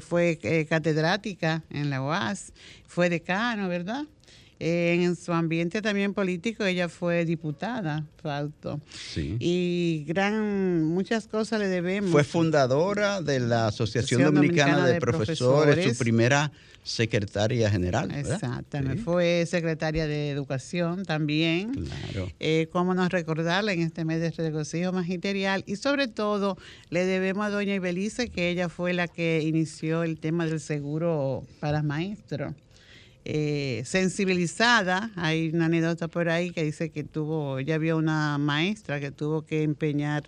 fue 0.01 0.67
catedrática 0.69 1.63
en 1.69 1.89
la 1.89 2.01
UAS, 2.01 2.53
fue 2.87 3.09
decano, 3.09 3.67
¿verdad? 3.67 4.05
En 4.63 5.15
su 5.15 5.33
ambiente 5.33 5.81
también 5.81 6.13
político, 6.13 6.63
ella 6.63 6.87
fue 6.87 7.25
diputada, 7.25 8.05
Fausto. 8.21 8.79
Sí. 9.11 9.35
Y 9.39 10.05
gran, 10.07 10.83
muchas 10.83 11.27
cosas 11.27 11.59
le 11.59 11.67
debemos. 11.67 12.11
Fue 12.11 12.23
fundadora 12.23 13.23
de 13.23 13.39
la 13.39 13.67
Asociación, 13.67 14.21
Dominicana, 14.21 14.85
de, 14.85 14.99
profesores, 14.99 15.97
su 15.97 15.97
primera 15.97 16.51
secretaria 16.83 17.71
general. 17.71 18.11
Exactamente. 18.11 19.01
Fue 19.01 19.47
secretaria 19.47 20.05
de 20.05 20.29
Educación 20.29 21.05
también. 21.05 21.71
Claro. 21.71 22.31
Eh, 22.39 22.67
cómo 22.71 22.93
nos 22.93 23.09
recordarla 23.09 23.73
en 23.73 23.81
este 23.81 24.05
mes 24.05 24.21
de 24.21 24.29
regocijo 24.29 24.91
magisterial. 24.91 25.63
Y 25.65 25.77
sobre 25.77 26.07
todo, 26.07 26.55
le 26.91 27.05
debemos 27.05 27.47
a 27.47 27.49
doña 27.49 27.73
Ibelice 27.73 28.29
que 28.29 28.51
ella 28.51 28.69
fue 28.69 28.93
la 28.93 29.07
que 29.07 29.41
inició 29.41 30.03
el 30.03 30.19
tema 30.19 30.45
del 30.45 30.59
seguro 30.59 31.43
para 31.59 31.81
maestros. 31.81 32.53
Eh, 33.23 33.83
sensibilizada. 33.85 35.11
Hay 35.15 35.51
una 35.53 35.65
anécdota 35.65 36.07
por 36.07 36.29
ahí 36.29 36.51
que 36.51 36.63
dice 36.63 36.89
que 36.89 37.03
tuvo, 37.03 37.59
ya 37.59 37.75
había 37.75 37.95
una 37.95 38.37
maestra 38.37 38.99
que 38.99 39.11
tuvo 39.11 39.43
que 39.43 39.63
empeñar 39.63 40.23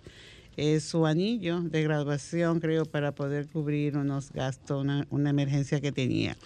eh, 0.56 0.80
su 0.80 1.06
anillo 1.06 1.60
de 1.60 1.82
graduación, 1.82 2.60
creo, 2.60 2.84
para 2.84 3.12
poder 3.12 3.48
cubrir 3.48 3.96
unos 3.96 4.32
gastos, 4.32 4.86
una, 5.10 5.30
emergencia 5.30 5.80
que 5.80 5.90
tenía. 5.90 6.36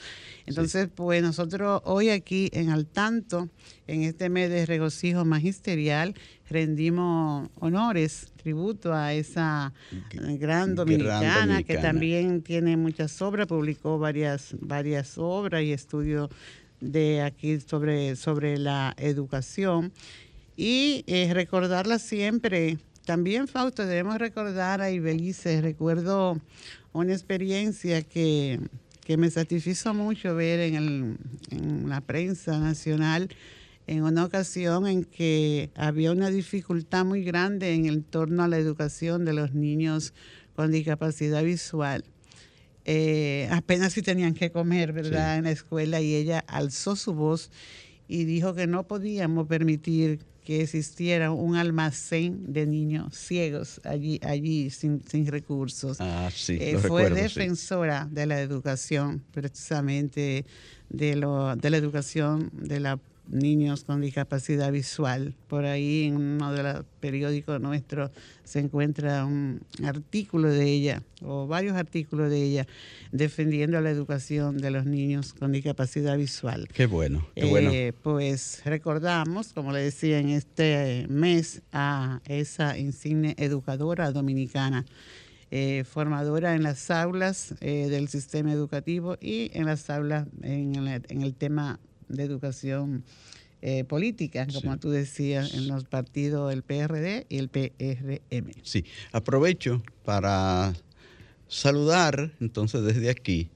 Entonces, 0.47 0.89
pues 0.95 1.23
nosotros 1.23 1.83
hoy 1.85 2.09
aquí 2.09 2.49
en 2.53 2.71
Al 2.71 2.87
Tanto, 2.87 3.51
en 3.87 4.03
este 4.03 4.31
mes 4.31 4.49
de 4.49 4.65
regocijo 4.65 5.25
magisterial, 5.27 6.15
rendimos 6.49 7.51
honores, 7.61 8.33
tributo 8.37 8.95
a 8.95 9.13
esa 9.13 9.75
gran 10.13 10.75
dominicana, 10.75 11.63
que 11.63 11.77
también 11.77 12.41
tiene 12.43 12.79
muchas 12.79 13.21
obras, 13.21 13.47
publicó 13.47 13.99
varias, 13.99 14.57
varias 14.61 15.19
obras 15.19 15.63
y 15.63 15.73
estudios 15.73 16.31
de 16.81 17.23
aquí 17.23 17.61
sobre, 17.61 18.17
sobre 18.17 18.59
la 18.59 18.95
educación. 18.97 19.93
Y 20.57 21.05
eh, 21.07 21.33
recordarla 21.35 22.01
siempre 22.01 22.79
también, 23.09 23.49
Fausto, 23.49 23.87
debemos 23.87 24.19
recordar 24.19 24.83
a 24.83 24.91
Ibelice. 24.91 25.63
Recuerdo 25.63 26.39
una 26.93 27.15
experiencia 27.15 28.03
que, 28.03 28.61
me 29.17 29.31
satisfizo 29.31 29.95
mucho 29.95 30.35
ver 30.35 30.61
en, 30.61 31.17
la 31.89 32.03
prensa 32.03 32.59
nacional 32.59 33.31
en 33.87 34.03
una 34.03 34.27
ocasión 34.27 34.87
en 34.87 35.05
que 35.05 35.71
había 35.75 36.13
una 36.13 36.29
dificultad 36.29 37.07
muy 37.07 37.25
grande 37.25 37.73
en 37.73 37.87
el 37.87 38.05
torno 38.05 38.43
a 38.43 38.49
la 38.49 38.59
educación 38.59 39.25
de 39.25 39.33
los 39.33 39.55
niños 39.55 40.13
con 40.55 40.71
discapacidad 40.71 41.43
visual. 41.43 42.05
Eh, 42.85 43.49
apenas 43.51 43.95
si 43.95 44.03
tenían 44.03 44.35
que 44.35 44.53
comer, 44.53 44.93
¿verdad?, 44.93 45.39
en 45.39 45.45
la 45.45 45.51
escuela 45.51 46.03
y 46.03 46.15
ella 46.15 46.45
alzó 46.47 46.95
su 46.95 47.15
voz 47.15 47.51
y 48.07 48.25
dijo 48.25 48.55
que 48.55 48.67
no 48.67 48.87
podíamos 48.87 49.47
permitir 49.47 50.21
que 50.49 50.63
existiera 50.63 51.31
un 51.31 51.57
almacén 51.57 52.55
de 52.55 52.65
niños 52.65 53.15
ciegos 53.15 53.83
allí, 53.85 54.19
allí 54.23 54.71
sin, 54.71 55.03
recursos. 55.27 56.01
Ah, 56.01 56.31
sí, 56.35 56.57
eh, 56.59 56.79
fue 56.79 57.11
defensora 57.11 58.09
de 58.11 58.25
la 58.25 58.41
educación, 58.41 59.23
precisamente 59.31 60.47
de, 60.89 61.17
lo, 61.17 61.55
de 61.55 61.69
la 61.69 61.77
educación 61.77 62.51
de 62.55 62.81
la 62.81 62.99
niños 63.29 63.85
con 63.85 64.01
discapacidad 64.01 64.73
visual. 64.73 65.35
Por 65.47 65.65
ahí 65.65 66.05
en 66.05 66.17
uno 66.17 66.53
de 66.53 66.63
los 66.63 66.85
periódicos 67.01 67.61
nuestros 67.61 68.11
se 68.45 68.61
encuentra 68.61 69.25
un 69.25 69.61
artículo 69.85 70.49
de 70.49 70.65
ella, 70.65 71.03
o 71.23 71.47
varios 71.47 71.77
artículos 71.77 72.31
de 72.31 72.43
ella, 72.43 72.67
defendiendo 73.13 73.81
la 73.81 73.91
educación 73.91 74.59
de 74.59 74.71
los 74.71 74.87
niños 74.87 75.35
con 75.35 75.53
discapacidad 75.53 76.17
visual. 76.17 76.69
Qué 76.73 76.87
bueno, 76.87 77.27
qué 77.35 77.45
bueno. 77.45 77.71
Eh, 77.71 77.93
pues 78.03 78.63
recordamos, 78.65 79.53
como 79.53 79.73
le 79.73 79.81
decía, 79.81 80.19
en 80.19 80.31
este 80.31 81.07
mes 81.09 81.63
a 81.73 82.21
esa 82.27 82.79
insigne 82.79 83.35
educadora 83.39 84.11
dominicana. 84.13 84.85
Eh, 85.51 85.85
formadora 85.85 86.55
en 86.55 86.63
las 86.63 86.91
aulas 86.91 87.55
eh, 87.63 87.89
del 87.89 88.09
sistema 88.09 88.53
educativo 88.53 89.17
y 89.19 89.51
en 89.55 89.65
las 89.65 89.89
aulas 89.89 90.27
en 90.43 90.77
en 90.77 91.23
el 91.23 91.35
tema 91.35 91.81
de 92.09 92.23
educación 92.23 93.05
eh, 93.61 93.85
política, 93.85 94.47
como 94.53 94.79
tú 94.79 94.91
decías, 94.91 95.55
en 95.55 95.67
los 95.67 95.85
partidos 95.85 96.51
del 96.51 96.63
PRD 96.63 97.27
y 97.29 97.39
el 97.39 97.49
PRM. 97.49 98.53
Sí, 98.63 98.85
aprovecho 99.13 99.83
para 100.05 100.75
saludar 101.49 102.31
entonces 102.41 102.85
desde 102.85 103.11
aquí 103.11 103.51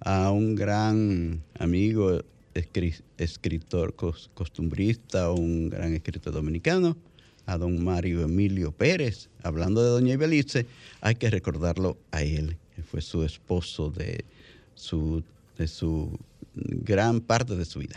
a 0.00 0.30
un 0.30 0.54
gran 0.54 1.42
amigo, 1.58 2.22
escritor 3.18 3.94
costumbrista, 3.94 5.30
un 5.30 5.70
gran 5.70 5.94
escritor 5.94 6.32
dominicano, 6.32 6.96
a 7.46 7.58
don 7.58 7.82
Mario 7.82 8.22
Emilio 8.22 8.72
Pérez. 8.72 9.28
Hablando 9.42 9.82
de 9.82 9.90
doña 9.90 10.14
Ibelice, 10.14 10.66
hay 11.00 11.14
que 11.16 11.30
recordarlo 11.30 11.98
a 12.10 12.22
él, 12.22 12.56
que 12.74 12.82
fue 12.82 13.00
su 13.00 13.22
esposo 13.24 13.90
de 13.90 14.24
su, 14.74 15.22
de 15.58 15.68
su 15.68 16.18
gran 16.54 17.20
parte 17.20 17.56
de 17.56 17.64
su 17.64 17.80
vida. 17.80 17.96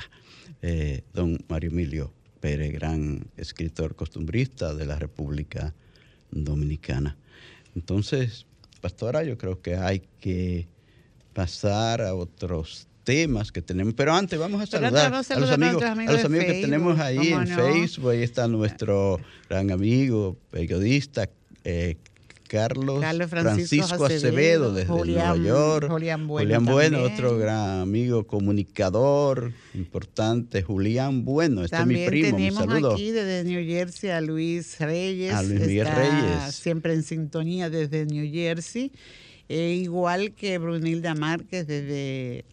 Eh, 0.62 1.04
don 1.14 1.38
Mario 1.48 1.70
Emilio 1.70 2.14
Pérez, 2.40 2.72
gran 2.74 3.28
escritor 3.38 3.96
costumbrista 3.96 4.74
de 4.74 4.86
la 4.86 4.98
República 4.98 5.74
Dominicana. 6.32 7.18
Entonces, 7.76 8.46
pastora, 8.82 9.24
yo 9.24 9.38
creo 9.38 9.62
que 9.62 9.76
hay 9.76 10.04
que 10.20 10.68
pasar 11.34 12.02
a 12.02 12.16
otros 12.16 12.88
temas 13.04 13.52
que 13.52 13.62
tenemos. 13.62 13.94
Pero 13.94 14.14
antes 14.14 14.38
vamos 14.38 14.62
a 14.62 14.66
saludar, 14.66 15.14
a, 15.14 15.18
los 15.18 15.32
amigos, 15.52 15.84
a 15.84 15.96
los 16.12 16.26
amigos, 16.26 16.46
que 16.46 16.62
tenemos 16.62 17.00
ahí 17.00 17.34
en 17.34 17.48
Facebook. 17.48 18.10
Ahí 18.12 18.24
está 18.24 18.48
nuestro 18.48 19.20
gran 19.50 19.72
amigo, 19.72 20.38
periodista, 20.50 21.30
eh, 21.64 21.98
Carlos, 22.48 23.04
Francisco, 23.30 24.06
Acevedo, 24.06 24.74
desde 24.74 24.90
Nueva 24.90 25.38
York. 25.38 25.90
Julián 25.90 26.28
Bueno, 26.28 26.46
Julián 26.46 26.66
bueno 26.66 27.04
otro 27.04 27.38
gran 27.38 27.82
amigo 27.82 28.26
comunicador 28.26 29.52
importante. 29.74 30.62
Julián 30.62 31.26
Bueno, 31.26 31.64
este 31.64 31.78
es 31.78 31.86
mi 31.86 32.06
primo. 32.06 32.38
Tenemos 32.38 32.94
aquí 32.94 33.12
desde 33.12 33.44
New 33.44 33.66
Jersey 33.66 34.10
a 34.10 34.22
Luis 34.22 34.80
Reyes. 34.80 35.34
A 35.34 35.44
Luis 35.44 35.60
Reyes. 35.60 36.56
Siempre 36.56 36.94
en 36.94 37.04
sintonía 37.04 37.70
desde 37.70 38.06
New 38.06 38.32
Jersey. 38.32 38.92
E 39.48 39.74
igual 39.74 40.34
que 40.34 40.58
Brunilda 40.58 41.14
Márquez 41.14 41.68
desde 41.68 42.46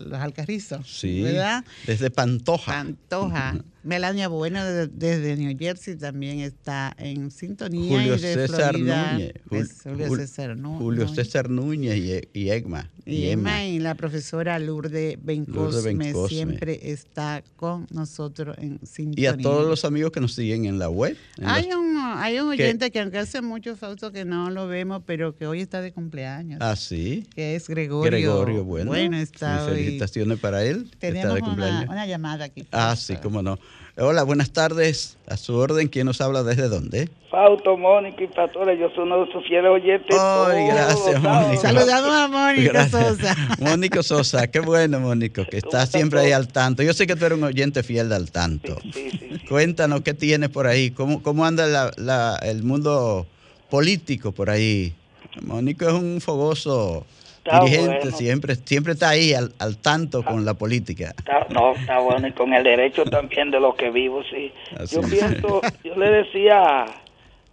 los 0.00 0.18
Alcarrizos, 0.20 0.86
Sí. 0.88 1.22
¿verdad? 1.22 1.64
Desde 1.86 2.10
Pantoja. 2.10 2.72
Pantoja. 2.72 3.56
Melania 3.82 4.28
Bueno 4.28 4.62
de- 4.62 4.88
desde 4.88 5.36
New 5.38 5.56
Jersey 5.58 5.96
también 5.96 6.40
está 6.40 6.94
en 6.98 7.30
sintonía. 7.30 7.88
Julio 7.88 8.16
y 8.16 8.20
de 8.20 8.34
César 8.34 8.74
Florida, 8.74 9.12
Núñez. 9.14 9.32
Jul- 9.48 9.82
Julio 9.84 10.06
Jul- 10.08 10.18
César 10.18 10.56
Nu- 10.56 10.78
Julio 10.78 11.04
Núñez. 11.04 11.16
César 11.16 11.48
Núñez 11.48 11.96
y, 12.34 12.38
y 12.38 12.50
Egma. 12.50 12.90
Y 13.06 13.28
Emma 13.28 13.64
y 13.64 13.78
la 13.78 13.94
profesora 13.94 14.58
Lourdes 14.58 15.16
Bencosme, 15.22 15.94
Bencosme. 15.94 16.28
siempre 16.28 16.78
está 16.92 17.42
con 17.56 17.86
nosotros 17.90 18.54
en 18.58 18.78
Y 18.82 18.86
sintonía. 18.86 19.30
a 19.30 19.36
todos 19.38 19.66
los 19.66 19.84
amigos 19.86 20.12
que 20.12 20.20
nos 20.20 20.34
siguen 20.34 20.66
en 20.66 20.78
la 20.78 20.90
web. 20.90 21.16
en 21.38 21.46
Hay 21.48 21.70
un, 21.72 21.96
hay 21.98 22.38
un 22.38 22.50
oyente 22.50 22.90
que 22.90 23.00
aunque 23.00 23.16
hace 23.18 23.40
mucho 23.40 23.74
Fausto 23.76 24.12
que 24.12 24.26
no 24.26 24.50
lo 24.50 24.68
vemos, 24.68 25.02
pero 25.06 25.34
que 25.34 25.46
hoy 25.46 25.60
está 25.62 25.80
de 25.80 25.92
cumpleaños. 25.92 26.58
Ah, 26.60 26.76
sí. 26.76 27.26
que 27.34 27.56
es 27.56 27.66
Gregorio. 27.66 28.10
Gregorio, 28.10 28.64
bueno. 28.64 28.94
está 29.16 29.64
Sí, 29.64 29.72
hoy. 29.72 29.79
Felicitaciones 29.84 30.38
para 30.38 30.64
él. 30.64 30.90
Tenemos 30.98 31.34
de 31.34 31.40
una, 31.40 31.46
cumpleaños. 31.48 31.88
una 31.88 32.06
llamada 32.06 32.44
aquí. 32.46 32.66
Ah, 32.72 32.94
sí, 32.96 33.16
cómo 33.22 33.42
no. 33.42 33.58
Hola, 33.96 34.22
buenas 34.22 34.50
tardes. 34.52 35.18
A 35.28 35.36
su 35.36 35.56
orden, 35.56 35.88
¿quién 35.88 36.06
nos 36.06 36.20
habla 36.20 36.42
desde 36.42 36.68
dónde? 36.68 37.10
Fausto, 37.30 37.76
Mónica 37.76 38.22
y 38.24 38.28
Pastora, 38.28 38.72
yo 38.74 38.88
soy 38.94 39.04
uno 39.04 39.24
de 39.26 39.32
sus 39.32 39.46
fieles 39.46 39.70
oyentes. 39.70 40.16
Ay, 40.18 40.66
gracias. 40.68 41.20
Mónica. 41.22 41.60
Saludamos 41.60 42.10
a 42.14 42.28
Mónica 42.28 42.72
Gracias. 42.72 43.06
Sosa. 43.18 43.36
Mónico 43.60 44.02
Sosa, 44.02 44.46
qué 44.46 44.60
bueno, 44.60 45.00
Mónico, 45.00 45.44
que 45.44 45.58
está 45.58 45.84
siempre 45.86 46.20
ahí 46.20 46.32
al 46.32 46.48
tanto. 46.48 46.82
Yo 46.82 46.92
sé 46.94 47.06
que 47.06 47.14
tú 47.16 47.26
eres 47.26 47.36
un 47.38 47.44
oyente 47.44 47.82
fiel 47.82 48.08
de 48.08 48.16
al 48.16 48.30
tanto. 48.30 48.78
Sí, 48.82 48.92
sí, 49.10 49.10
sí. 49.18 49.46
Cuéntanos 49.48 50.00
qué 50.00 50.14
tienes 50.14 50.48
por 50.48 50.66
ahí, 50.66 50.90
cómo, 50.92 51.22
cómo 51.22 51.44
anda 51.44 51.66
la- 51.66 51.90
la- 51.96 52.36
el 52.42 52.62
mundo 52.62 53.26
político 53.68 54.32
por 54.32 54.50
ahí. 54.50 54.94
Mónico 55.42 55.86
es 55.86 55.92
un 55.94 56.20
fogoso 56.20 57.06
Está 57.44 57.60
dirigente, 57.60 57.98
bueno. 58.02 58.16
siempre, 58.16 58.54
siempre 58.54 58.92
está 58.92 59.08
ahí 59.10 59.32
al, 59.32 59.52
al 59.58 59.78
tanto 59.78 60.22
con 60.22 60.44
la 60.44 60.54
política. 60.54 61.14
Está- 61.16 61.46
no, 61.50 61.72
está 61.72 61.98
bueno 62.00 62.26
y 62.28 62.32
con 62.32 62.52
el 62.52 62.62
derecho 62.62 63.04
también 63.04 63.50
de 63.50 63.58
los 63.60 63.74
que 63.76 63.90
vivo, 63.90 64.22
sí. 64.30 64.52
Así 64.78 64.94
yo 64.96 65.00
es. 65.02 65.08
pienso, 65.10 65.60
yo 65.84 65.96
le 65.96 66.10
decía 66.10 66.84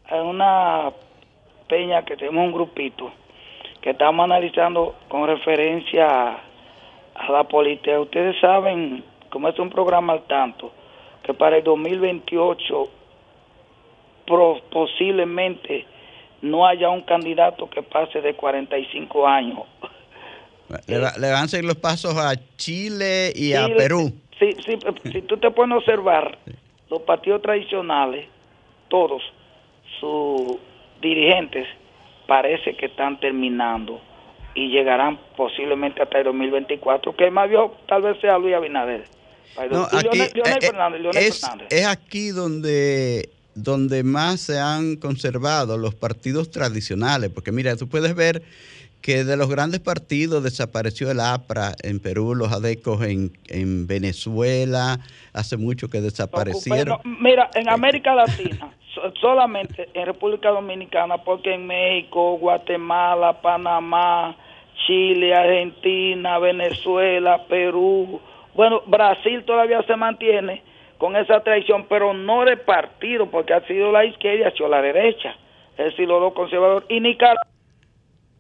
a 0.09 0.15
una 0.23 0.91
peña 1.69 2.03
que 2.03 2.17
tenemos 2.17 2.45
un 2.45 2.51
grupito 2.53 3.11
que 3.81 3.91
estamos 3.91 4.23
analizando 4.25 4.95
con 5.07 5.25
referencia 5.27 6.05
a, 6.05 6.41
a 7.15 7.31
la 7.31 7.43
política. 7.45 7.99
Ustedes 7.99 8.35
saben, 8.41 9.03
como 9.29 9.47
es 9.47 9.57
un 9.59 9.69
programa 9.69 10.13
al 10.13 10.23
tanto, 10.27 10.71
que 11.23 11.33
para 11.33 11.57
el 11.57 11.63
2028 11.63 12.89
pro- 14.25 14.61
posiblemente 14.71 15.85
no 16.41 16.65
haya 16.67 16.89
un 16.89 17.01
candidato 17.01 17.69
que 17.69 17.81
pase 17.83 18.21
de 18.21 18.35
45 18.35 19.27
años. 19.27 19.59
Le, 20.87 20.99
va- 20.99 21.13
le 21.17 21.31
van 21.31 21.45
a 21.45 21.47
seguir 21.47 21.65
los 21.65 21.77
pasos 21.77 22.15
a 22.17 22.33
Chile 22.57 23.31
y 23.35 23.53
a 23.53 23.67
Perú. 23.75 24.11
Sí, 24.37 24.49
sí, 24.65 24.77
si 25.11 25.21
tú 25.23 25.37
te 25.37 25.49
puedes 25.51 25.73
observar, 25.73 26.37
los 26.89 27.01
partidos 27.03 27.41
tradicionales, 27.41 28.27
todos 28.89 29.21
sus 29.99 30.57
dirigentes, 31.01 31.67
parece 32.27 32.75
que 32.75 32.87
están 32.87 33.19
terminando 33.19 34.01
y 34.53 34.69
llegarán 34.69 35.19
posiblemente 35.35 36.01
hasta 36.01 36.19
el 36.19 36.25
2024, 36.25 37.15
que 37.15 37.25
el 37.25 37.31
más 37.31 37.47
viejo 37.49 37.75
tal 37.87 38.01
vez 38.01 38.19
sea 38.19 38.37
Luis 38.37 38.55
Abinader. 38.55 39.05
No, 39.71 39.83
aquí, 39.85 39.97
Leonel, 40.03 40.31
Leonel 40.35 40.53
eh, 40.53 40.57
eh, 40.61 40.65
Fernández, 40.67 41.01
Leonel 41.01 41.23
es, 41.23 41.41
Fernández. 41.41 41.67
es 41.71 41.87
aquí 41.87 42.29
donde, 42.29 43.29
donde 43.57 44.03
más 44.03 44.39
se 44.41 44.59
han 44.59 44.95
conservado 44.95 45.77
los 45.77 45.95
partidos 45.95 46.51
tradicionales, 46.51 47.29
porque 47.31 47.51
mira, 47.51 47.75
tú 47.75 47.87
puedes 47.87 48.15
ver 48.15 48.43
que 49.01 49.23
de 49.23 49.37
los 49.37 49.49
grandes 49.49 49.79
partidos 49.79 50.43
desapareció 50.43 51.09
el 51.11 51.19
APRA 51.19 51.73
en 51.83 51.99
Perú, 51.99 52.35
los 52.35 52.51
ADECOS 52.51 53.03
en, 53.03 53.31
en 53.47 53.87
Venezuela, 53.87 54.99
hace 55.33 55.55
mucho 55.57 55.87
que 55.89 56.01
desaparecieron. 56.01 56.99
Mira, 57.21 57.49
en 57.55 57.69
América 57.69 58.13
Latina, 58.15 58.71
so- 58.93 59.13
solamente 59.21 59.87
en 59.93 60.05
República 60.05 60.49
Dominicana, 60.49 61.17
porque 61.23 61.53
en 61.53 61.67
México, 61.67 62.37
Guatemala, 62.37 63.41
Panamá, 63.41 64.35
Chile, 64.85 65.33
Argentina, 65.33 66.39
Venezuela, 66.39 67.45
Perú, 67.47 68.19
bueno, 68.55 68.81
Brasil 68.87 69.43
todavía 69.45 69.83
se 69.83 69.95
mantiene 69.95 70.63
con 70.97 71.15
esa 71.15 71.41
tradición, 71.41 71.85
pero 71.87 72.13
no 72.13 72.43
de 72.45 72.57
partido, 72.57 73.29
porque 73.29 73.53
ha 73.53 73.65
sido 73.67 73.91
la 73.91 74.05
izquierda 74.05 74.39
y 74.39 74.43
ha 74.43 74.51
sido 74.51 74.67
la 74.69 74.81
derecha, 74.81 75.35
es 75.77 75.85
decir, 75.85 76.07
los 76.07 76.19
dos 76.19 76.33
conservadores. 76.33 76.87
Y 76.89 76.99
Nicaragua, 76.99 77.41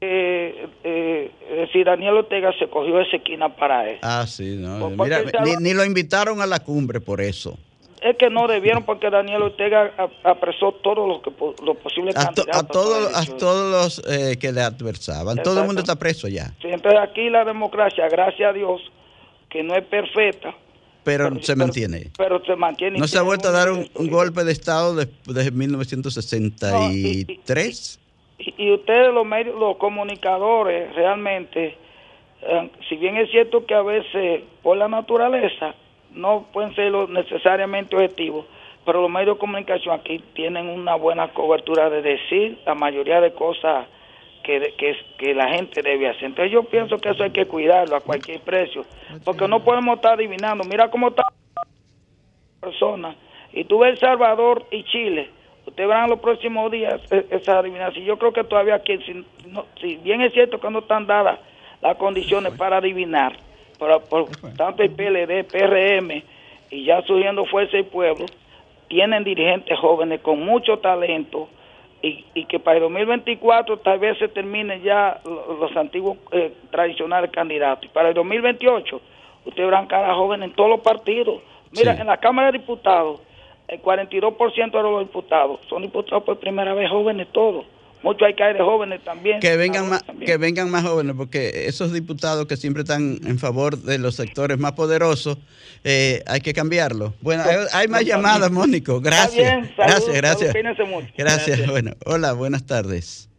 eh, 0.01 0.67
eh, 0.83 1.31
es 1.51 1.57
decir, 1.57 1.85
Daniel 1.85 2.17
Ortega 2.17 2.51
se 2.59 2.67
cogió 2.67 2.99
esa 2.99 3.17
esquina 3.17 3.49
para 3.55 3.89
eso. 3.89 3.99
Ah, 4.03 4.25
sí, 4.27 4.55
no. 4.57 4.89
Mira, 4.91 5.23
Salvador- 5.23 5.41
ni, 5.59 5.69
ni 5.69 5.73
lo 5.73 5.83
invitaron 5.83 6.41
a 6.41 6.45
la 6.45 6.59
cumbre 6.59 6.99
por 7.01 7.19
eso. 7.21 7.57
Es 7.99 8.15
que 8.17 8.29
no 8.29 8.47
debieron 8.47 8.83
porque 8.83 9.09
Daniel 9.09 9.41
Ortega 9.41 9.91
apresó 10.23 10.71
todos 10.83 11.07
los 11.07 11.21
que 11.23 11.31
los 11.65 11.77
posibles 11.77 12.15
A, 12.15 12.29
to- 12.31 12.43
candidatos. 12.45 12.63
a 12.63 12.67
todos, 12.67 13.15
a 13.33 13.37
todos 13.37 13.71
los 13.99 14.07
eh, 14.07 14.37
que 14.37 14.51
le 14.51 14.61
adversaban. 14.61 15.41
Todo 15.41 15.61
el 15.61 15.65
mundo 15.65 15.81
está 15.81 15.95
preso 15.95 16.27
ya. 16.27 16.45
Sí, 16.61 16.67
entonces 16.69 16.99
aquí 17.01 17.31
la 17.31 17.43
democracia, 17.43 18.07
gracias 18.07 18.51
a 18.51 18.53
Dios, 18.53 18.81
que 19.49 19.63
no 19.63 19.73
es 19.75 19.83
perfecta, 19.85 20.53
Pero, 21.07 21.41
se 21.41 21.55
mantiene. 21.55 22.11
pero 22.17 22.43
se 22.43 22.57
mantiene. 22.57 22.99
No 22.99 23.07
se 23.07 23.17
ha 23.17 23.21
vuelto 23.21 23.47
a 23.47 23.51
dar 23.51 23.71
un, 23.71 23.87
golpe 24.09 24.43
de 24.43 24.51
Estado 24.51 24.93
de- 24.93 25.07
desde 25.25 25.51
1963. 25.51 27.99
Y, 28.39 28.53
y 28.57 28.73
ustedes, 28.73 29.13
los 29.13 29.25
medios, 29.25 29.57
los 29.57 29.77
comunicadores, 29.77 30.93
realmente, 30.95 31.77
eh, 32.41 32.69
si 32.89 32.97
bien 32.97 33.15
es 33.15 33.31
cierto 33.31 33.65
que 33.65 33.73
a 33.73 33.83
veces 33.83 34.41
por 34.61 34.75
la 34.75 34.89
naturaleza 34.89 35.75
no 36.13 36.45
pueden 36.51 36.75
ser 36.75 36.91
lo 36.91 37.07
necesariamente 37.07 37.95
objetivos, 37.95 38.45
pero 38.85 39.01
los 39.01 39.09
medios 39.09 39.37
de 39.37 39.39
comunicación 39.39 39.97
aquí 39.97 40.21
tienen 40.33 40.67
una 40.67 40.95
buena 40.95 41.29
cobertura 41.29 41.89
de 41.89 42.01
decir 42.01 42.59
la 42.65 42.75
mayoría 42.75 43.21
de 43.21 43.31
cosas 43.33 43.87
que, 44.47 44.73
que, 44.77 44.95
que 45.17 45.33
la 45.35 45.49
gente 45.49 45.81
debe 45.83 46.07
hacer. 46.09 46.23
Entonces 46.23 46.51
yo 46.53 46.63
pienso 46.63 46.97
que 47.01 47.09
eso 47.09 47.21
hay 47.23 47.31
que 47.31 47.45
cuidarlo 47.45 47.97
a 47.97 48.01
cualquier 48.01 48.39
precio, 48.39 48.85
porque 49.25 49.45
no 49.47 49.63
podemos 49.63 49.97
estar 49.97 50.13
adivinando. 50.13 50.63
Mira 50.63 50.89
cómo 50.89 51.09
está 51.09 51.23
personas. 52.61 53.15
Y 53.53 53.63
tú 53.65 53.79
ves 53.79 53.93
El 53.93 53.99
Salvador 53.99 54.65
y 54.71 54.83
Chile. 54.85 55.29
Ustedes 55.65 55.87
verán 55.89 56.09
los 56.09 56.19
próximos 56.19 56.71
días 56.71 57.01
eh, 57.11 57.25
esa 57.29 57.59
adivinación. 57.59 58.05
Yo 58.05 58.17
creo 58.17 58.31
que 58.31 58.43
todavía 58.45 58.75
aquí, 58.75 58.97
si, 59.05 59.25
no- 59.47 59.65
si 59.81 59.97
bien 59.97 60.21
es 60.21 60.31
cierto 60.33 60.59
que 60.59 60.69
no 60.69 60.79
están 60.79 61.05
dadas 61.07 61.39
las 61.81 61.97
condiciones 61.97 62.53
para 62.53 62.77
adivinar, 62.77 63.35
pero 63.77 63.99
por 63.99 64.25
tanto 64.55 64.81
el 64.81 64.91
PLD, 64.91 65.43
PRM 65.43 66.23
y 66.71 66.85
ya 66.85 67.01
surgiendo 67.03 67.45
Fuerza 67.45 67.77
y 67.77 67.83
Pueblo, 67.83 68.25
tienen 68.87 69.23
dirigentes 69.23 69.77
jóvenes 69.77 70.21
con 70.21 70.39
mucho 70.43 70.79
talento 70.79 71.49
y, 72.01 72.25
y 72.33 72.45
que 72.45 72.59
para 72.59 72.77
el 72.77 72.83
2024 72.83 73.77
tal 73.77 73.99
vez 73.99 74.17
se 74.19 74.27
terminen 74.27 74.81
ya 74.83 75.19
lo- 75.25 75.57
los 75.59 75.75
antiguos 75.75 76.17
eh, 76.31 76.53
tradicionales 76.71 77.31
candidatos. 77.31 77.85
Y 77.85 77.89
para 77.89 78.09
el 78.09 78.13
2028 78.13 79.01
ustedes 79.45 79.67
verán 79.69 79.87
cara 79.87 80.13
joven 80.13 80.43
en 80.43 80.51
todos 80.53 80.69
los 80.69 80.81
partidos. 80.81 81.41
Mira, 81.71 81.95
Sí. 81.95 82.01
en 82.01 82.07
la 82.07 82.17
Cámara 82.17 82.51
de 82.51 82.59
Diputados, 82.59 83.21
el 83.67 83.81
42% 83.81 84.71
de 84.77 84.83
los 84.83 84.99
diputados 85.01 85.59
son 85.67 85.81
diputados 85.81 86.23
por 86.23 86.37
primera 86.39 86.73
vez 86.73 86.89
jóvenes 86.89 87.27
todos. 87.31 87.65
Muchos 88.03 88.27
hay 88.27 88.35
que 88.35 88.43
de 88.43 88.59
jóvenes 88.59 89.03
también. 89.03 89.39
Que 89.39 89.57
vengan, 89.57 89.89
más, 89.89 90.05
También. 90.05 90.27
que 90.27 90.37
vengan 90.37 90.69
más 90.69 90.83
jóvenes, 90.83 91.15
porque 91.17 91.65
esos 91.67 91.91
diputados 91.91 92.45
que 92.45 92.55
siempre 92.55 92.83
están 92.83 93.19
en 93.25 93.39
favor 93.39 93.77
de 93.77 93.97
los 93.97 94.15
sectores 94.15 94.57
más 94.59 94.73
poderosos, 94.73 95.37
eh, 95.83 96.23
hay 96.27 96.41
que 96.41 96.53
cambiarlo. 96.53 97.13
Bueno, 97.21 97.43
hay, 97.43 97.57
hay 97.73 97.87
más 97.87 98.05
llamadas, 98.05 98.51
Mónico. 98.51 99.01
Gracias. 99.01 99.33
bien, 99.35 99.73
gracias, 99.75 100.15
gracias. 100.15 100.55
mucho. 100.87 101.07
Gracias. 101.17 101.67
Bueno, 101.67 101.91
hola, 102.05 102.33
buenas 102.33 102.65
tardes. 102.65 103.29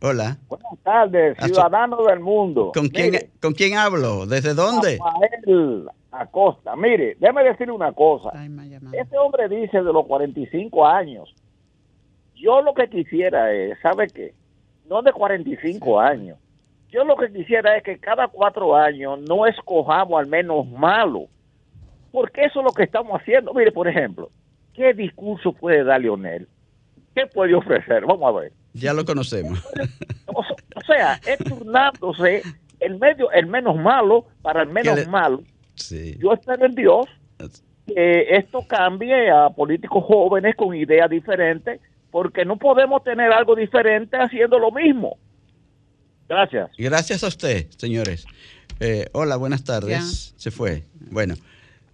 Hola. 0.00 0.38
Buenas 0.48 0.78
tardes, 0.84 1.36
ciudadanos 1.44 2.06
del 2.06 2.20
mundo. 2.20 2.70
¿Con 2.72 2.88
quién, 2.88 3.10
Mire, 3.10 3.30
¿Con 3.42 3.52
quién 3.52 3.76
hablo? 3.76 4.26
¿Desde 4.26 4.54
dónde? 4.54 4.98
Rafael 4.98 5.88
Acosta. 6.12 6.76
Mire, 6.76 7.16
déjeme 7.18 7.44
decir 7.44 7.70
una 7.70 7.92
cosa. 7.92 8.30
Llamadas. 8.32 8.94
Este 8.94 9.18
hombre 9.18 9.48
dice 9.48 9.78
de 9.78 9.92
los 9.92 10.06
45 10.06 10.86
años. 10.86 11.34
Yo 12.40 12.62
lo 12.62 12.74
que 12.74 12.88
quisiera 12.88 13.52
es, 13.52 13.78
¿sabe 13.80 14.06
qué? 14.08 14.32
No 14.88 15.02
de 15.02 15.12
45 15.12 16.00
años. 16.00 16.38
Yo 16.90 17.04
lo 17.04 17.16
que 17.16 17.30
quisiera 17.32 17.76
es 17.76 17.82
que 17.82 17.98
cada 17.98 18.28
cuatro 18.28 18.74
años 18.74 19.20
no 19.28 19.46
escojamos 19.46 20.18
al 20.18 20.26
menos 20.26 20.66
malo. 20.68 21.26
Porque 22.10 22.44
eso 22.44 22.60
es 22.60 22.64
lo 22.64 22.72
que 22.72 22.84
estamos 22.84 23.20
haciendo. 23.20 23.52
Mire, 23.52 23.72
por 23.72 23.86
ejemplo, 23.88 24.30
¿qué 24.72 24.94
discurso 24.94 25.52
puede 25.52 25.84
dar 25.84 26.00
Leonel? 26.00 26.48
¿Qué 27.14 27.26
puede 27.26 27.54
ofrecer? 27.54 28.06
Vamos 28.06 28.34
a 28.34 28.40
ver. 28.40 28.52
Ya 28.72 28.92
lo 28.92 29.04
conocemos. 29.04 29.62
O, 30.34 30.80
sea, 30.86 31.14
es 31.26 31.38
turnándose 31.38 32.42
el 32.78 32.98
medio, 32.98 33.30
el 33.32 33.46
menos 33.46 33.76
malo 33.76 34.26
para 34.40 34.62
el 34.62 34.68
menos 34.68 34.94
le- 34.94 35.06
malo. 35.06 35.42
Sí. 35.74 36.16
Yo 36.18 36.32
espero 36.32 36.64
en 36.64 36.74
Dios 36.76 37.06
que 37.86 38.26
esto 38.36 38.64
cambie 38.68 39.28
a 39.30 39.50
políticos 39.50 40.04
jóvenes 40.04 40.54
con 40.54 40.74
ideas 40.76 41.10
diferentes, 41.10 41.80
porque 42.10 42.44
no 42.44 42.56
podemos 42.56 43.02
tener 43.04 43.32
algo 43.32 43.54
diferente 43.54 44.16
haciendo 44.16 44.58
lo 44.58 44.70
mismo. 44.70 45.18
Gracias. 46.28 46.70
Gracias 46.76 47.24
a 47.24 47.28
usted, 47.28 47.68
señores. 47.76 48.26
Eh, 48.80 49.06
hola, 49.12 49.36
buenas 49.36 49.64
tardes. 49.64 50.34
Se 50.36 50.50
fue. 50.50 50.84
Bueno, 51.10 51.34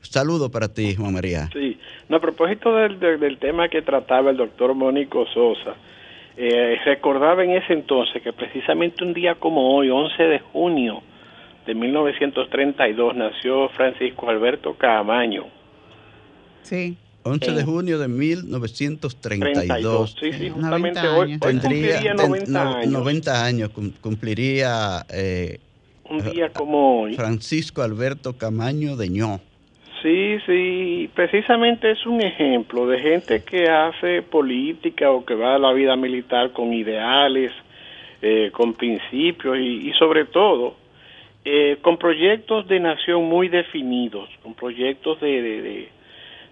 saludo 0.00 0.50
para 0.50 0.72
ti, 0.72 0.94
Juan 0.94 1.12
María. 1.12 1.50
Sí, 1.52 1.78
no, 2.08 2.16
a 2.16 2.20
propósito 2.20 2.74
del, 2.74 2.98
del, 2.98 3.20
del 3.20 3.36
tema 3.36 3.68
que 3.68 3.82
trataba 3.82 4.30
el 4.30 4.38
doctor 4.38 4.72
Mónico 4.72 5.26
Sosa, 5.26 5.74
eh, 6.38 6.78
recordaba 6.86 7.44
en 7.44 7.50
ese 7.50 7.74
entonces 7.74 8.22
que 8.22 8.32
precisamente 8.32 9.04
un 9.04 9.12
día 9.12 9.34
como 9.34 9.76
hoy, 9.76 9.90
11 9.90 10.22
de 10.22 10.38
junio 10.38 11.02
de 11.66 11.74
1932, 11.74 13.16
nació 13.16 13.68
Francisco 13.68 14.30
Alberto 14.30 14.72
Camaño. 14.78 15.44
Sí. 16.62 16.96
11 17.22 17.52
de 17.52 17.64
junio 17.64 17.98
de 17.98 18.08
1932. 18.08 20.16
Sí, 20.20 20.32
sí, 20.32 20.48
90 20.50 20.54
justamente 20.54 21.00
hoy, 21.08 21.32
hoy 21.32 21.38
cumpliría 21.38 22.00
ten- 22.00 22.16
90 22.16 22.64
no- 22.64 22.74
años. 22.76 22.92
90 22.92 23.44
años, 23.44 23.68
cum- 23.70 23.92
cumpliría 24.00 25.04
eh, 25.12 25.58
Un 26.04 26.22
día 26.30 26.48
como 26.50 27.02
hoy. 27.02 27.14
Francisco 27.14 27.82
Alberto 27.82 28.36
Camaño 28.38 28.96
de 28.96 29.08
Ño. 29.10 29.40
Sí, 30.02 30.38
sí, 30.46 31.10
precisamente 31.14 31.90
es 31.90 32.06
un 32.06 32.22
ejemplo 32.22 32.86
de 32.86 33.00
gente 33.00 33.42
que 33.44 33.68
hace 33.68 34.22
política 34.22 35.10
o 35.10 35.24
que 35.26 35.34
va 35.34 35.56
a 35.56 35.58
la 35.58 35.72
vida 35.74 35.94
militar 35.96 36.52
con 36.52 36.72
ideales, 36.72 37.52
eh, 38.22 38.50
con 38.52 38.72
principios 38.74 39.58
y, 39.58 39.90
y 39.90 39.92
sobre 39.98 40.24
todo 40.24 40.76
eh, 41.44 41.76
con 41.82 41.98
proyectos 41.98 42.66
de 42.68 42.80
nación 42.80 43.24
muy 43.24 43.48
definidos, 43.48 44.28
con 44.42 44.54
proyectos 44.54 45.20
de, 45.20 45.42
de, 45.42 45.62
de- 45.62 45.88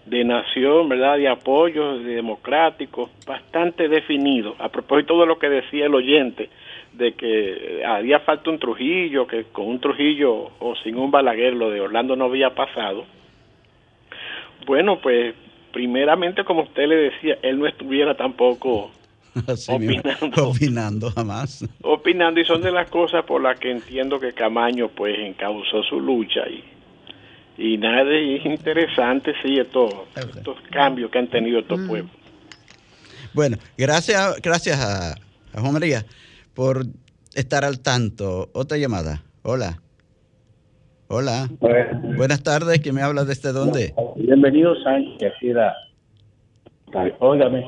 de 0.08 0.24
nación, 0.24 0.88
¿verdad? 0.88 1.16
De 1.16 1.28
apoyo 1.28 1.98
de 1.98 2.14
democráticos 2.14 3.10
bastante 3.26 3.88
definidos. 3.88 4.56
A 4.58 4.68
propósito 4.68 5.20
de 5.20 5.26
lo 5.26 5.38
que 5.38 5.48
decía 5.48 5.86
el 5.86 5.94
oyente, 5.94 6.48
de 6.92 7.12
que 7.12 7.82
había 7.86 8.20
falta 8.20 8.50
un 8.50 8.58
Trujillo, 8.58 9.26
que 9.26 9.44
con 9.44 9.66
un 9.66 9.80
Trujillo 9.80 10.50
o 10.58 10.74
sin 10.82 10.96
un 10.96 11.10
Balaguer 11.10 11.54
lo 11.54 11.70
de 11.70 11.80
Orlando 11.80 12.16
no 12.16 12.26
había 12.26 12.54
pasado. 12.54 13.04
Bueno, 14.66 15.00
pues 15.00 15.34
primeramente, 15.72 16.44
como 16.44 16.62
usted 16.62 16.88
le 16.88 16.96
decía, 16.96 17.38
él 17.42 17.58
no 17.58 17.66
estuviera 17.66 18.16
tampoco 18.16 18.90
Así 19.46 19.72
Opinando. 19.72 20.42
opinando 20.48 21.10
jamás. 21.10 21.68
opinando 21.82 22.40
y 22.40 22.44
son 22.44 22.62
de 22.62 22.72
las 22.72 22.90
cosas 22.90 23.24
por 23.24 23.42
las 23.42 23.58
que 23.58 23.70
entiendo 23.70 24.18
que 24.18 24.32
Camaño 24.32 24.88
pues 24.88 25.18
encauzó 25.18 25.82
su 25.82 26.00
lucha 26.00 26.48
y 26.48 26.64
y 27.58 27.76
nada 27.76 28.10
es 28.14 28.46
interesante 28.46 29.34
sí 29.42 29.58
estos, 29.58 29.92
estos 30.16 30.56
cambios 30.70 31.10
que 31.10 31.18
han 31.18 31.28
tenido 31.28 31.58
estos 31.58 31.80
pueblos 31.80 32.12
Bueno, 33.34 33.58
gracias, 33.76 34.40
gracias 34.40 34.78
a, 34.80 35.10
a 35.10 35.60
Juan 35.60 35.72
María 35.72 36.04
por 36.54 36.86
estar 37.34 37.64
al 37.64 37.80
tanto. 37.80 38.50
Otra 38.52 38.78
llamada. 38.78 39.22
Hola. 39.42 39.80
Hola. 41.06 41.48
Buenas 42.16 42.42
tardes. 42.42 42.80
¿Quién 42.80 42.96
me 42.96 43.02
habla 43.02 43.24
desde 43.24 43.52
dónde? 43.52 43.94
Bienvenido 44.16 44.74
Sánchez. 44.82 45.32
Óigame, 47.20 47.64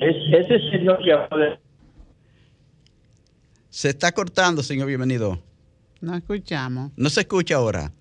es, 0.00 0.16
ese 0.32 0.58
señor 0.70 0.98
que 1.04 1.12
habló 1.12 1.36
de... 1.38 1.58
Se 3.68 3.90
está 3.90 4.12
cortando, 4.12 4.62
señor. 4.62 4.88
Bienvenido. 4.88 5.38
No 6.00 6.16
escuchamos. 6.16 6.92
No 6.96 7.08
se 7.08 7.20
escucha 7.20 7.56
ahora. 7.56 7.92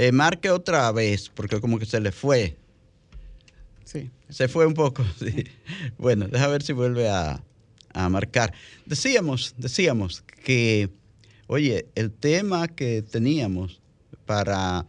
Eh, 0.00 0.12
marque 0.12 0.48
otra 0.48 0.92
vez, 0.92 1.28
porque 1.28 1.60
como 1.60 1.76
que 1.76 1.84
se 1.84 2.00
le 2.00 2.12
fue. 2.12 2.54
Sí. 3.82 4.08
Se 4.28 4.46
fue 4.46 4.64
un 4.64 4.74
poco, 4.74 5.04
sí. 5.18 5.44
Bueno, 5.98 6.28
deja 6.28 6.46
ver 6.46 6.62
si 6.62 6.72
vuelve 6.72 7.08
a, 7.08 7.42
a 7.94 8.08
marcar. 8.08 8.54
Decíamos, 8.86 9.56
decíamos 9.58 10.22
que, 10.44 10.88
oye, 11.48 11.86
el 11.96 12.12
tema 12.12 12.68
que 12.68 13.02
teníamos 13.02 13.80
para, 14.24 14.86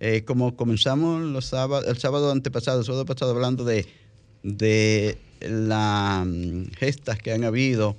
eh, 0.00 0.24
como 0.24 0.56
comenzamos 0.56 1.22
los 1.22 1.52
el 1.86 1.98
sábado 1.98 2.32
antepasado, 2.32 2.80
el 2.80 2.86
sábado 2.86 3.06
pasado 3.06 3.30
hablando 3.30 3.62
de, 3.62 3.86
de 4.42 5.16
las 5.42 6.26
gestas 6.76 7.20
que 7.20 7.30
han 7.30 7.44
habido, 7.44 7.94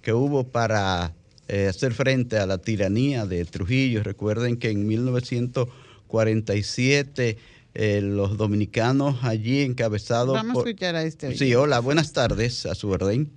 que 0.00 0.14
hubo 0.14 0.44
para 0.44 1.12
eh, 1.48 1.66
hacer 1.66 1.92
frente 1.92 2.38
a 2.38 2.46
la 2.46 2.56
tiranía 2.56 3.26
de 3.26 3.44
Trujillo. 3.44 4.02
Recuerden 4.02 4.56
que 4.56 4.70
en 4.70 4.88
1947 6.10 7.36
eh, 7.74 8.00
los 8.02 8.36
dominicanos 8.36 9.22
allí 9.22 9.60
encabezados 9.60 10.34
Vamos 10.34 10.56
a 10.56 10.68
escuchar 10.68 10.96
a 10.96 11.04
este. 11.04 11.34
Sí, 11.36 11.54
hola, 11.54 11.78
buenas 11.78 12.12
tardes, 12.12 12.66
a 12.66 12.74
su 12.74 12.90
orden. 12.90 13.30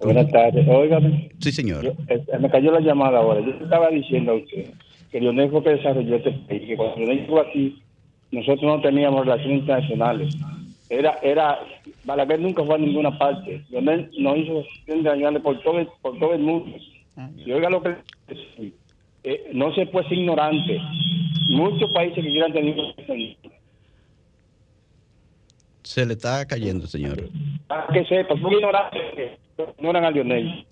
Buenas 0.00 0.28
tardes, 0.30 0.66
óigame. 0.66 1.30
Sí, 1.40 1.52
señor. 1.52 1.84
Yo- 1.84 1.92
eh, 2.08 2.24
me 2.40 2.50
cayó 2.50 2.72
la 2.72 2.80
llamada 2.80 3.18
ahora. 3.18 3.40
Yo 3.44 3.50
estaba 3.62 3.90
diciendo 3.90 4.32
a 4.32 4.36
usted 4.36 4.70
que 5.10 5.20
Lionel 5.20 5.50
fue 5.50 5.62
que 5.62 5.70
desarrolló 5.70 6.16
este 6.16 6.32
país, 6.32 6.62
que 6.66 6.76
cuando 6.76 6.96
Lionel 6.96 7.20
llegó 7.20 7.40
aquí, 7.40 7.82
nosotros 8.30 8.62
no 8.62 8.80
teníamos 8.80 9.26
relaciones 9.26 9.60
internacionales. 9.60 10.34
Era, 10.88 11.18
era, 11.22 11.58
Balaguer 12.04 12.40
nunca 12.40 12.64
fue 12.64 12.76
a 12.76 12.78
ninguna 12.78 13.18
parte. 13.18 13.62
Lionel 13.68 14.10
nos 14.18 14.38
hizo 14.38 14.52
relaciones 14.54 14.96
internacionales 14.98 15.42
por 15.42 15.62
todo 15.62 15.78
el, 15.80 15.88
por 16.00 16.18
todo 16.18 16.32
el 16.32 16.40
mundo. 16.40 16.76
Y 17.44 17.52
oiga 17.52 17.68
lo 17.68 17.82
que 17.82 17.94
eh, 19.26 19.50
no 19.52 19.74
se 19.74 19.86
puede 19.86 20.08
ser 20.08 20.18
ignorante. 20.18 20.80
Muchos 21.48 21.90
países 21.92 22.24
que 22.24 22.30
quieran 22.30 22.52
tener 22.52 22.74
Se 25.82 26.04
le 26.04 26.14
está 26.14 26.44
cayendo, 26.46 26.86
señor. 26.86 27.28
para 27.68 27.86
que 27.92 28.04
sepa, 28.06 28.34
son 28.40 28.52
ignorantes 28.52 29.00
que 29.14 29.38
ignoran 29.78 30.04
a 30.04 30.10
Lionel. 30.10 30.66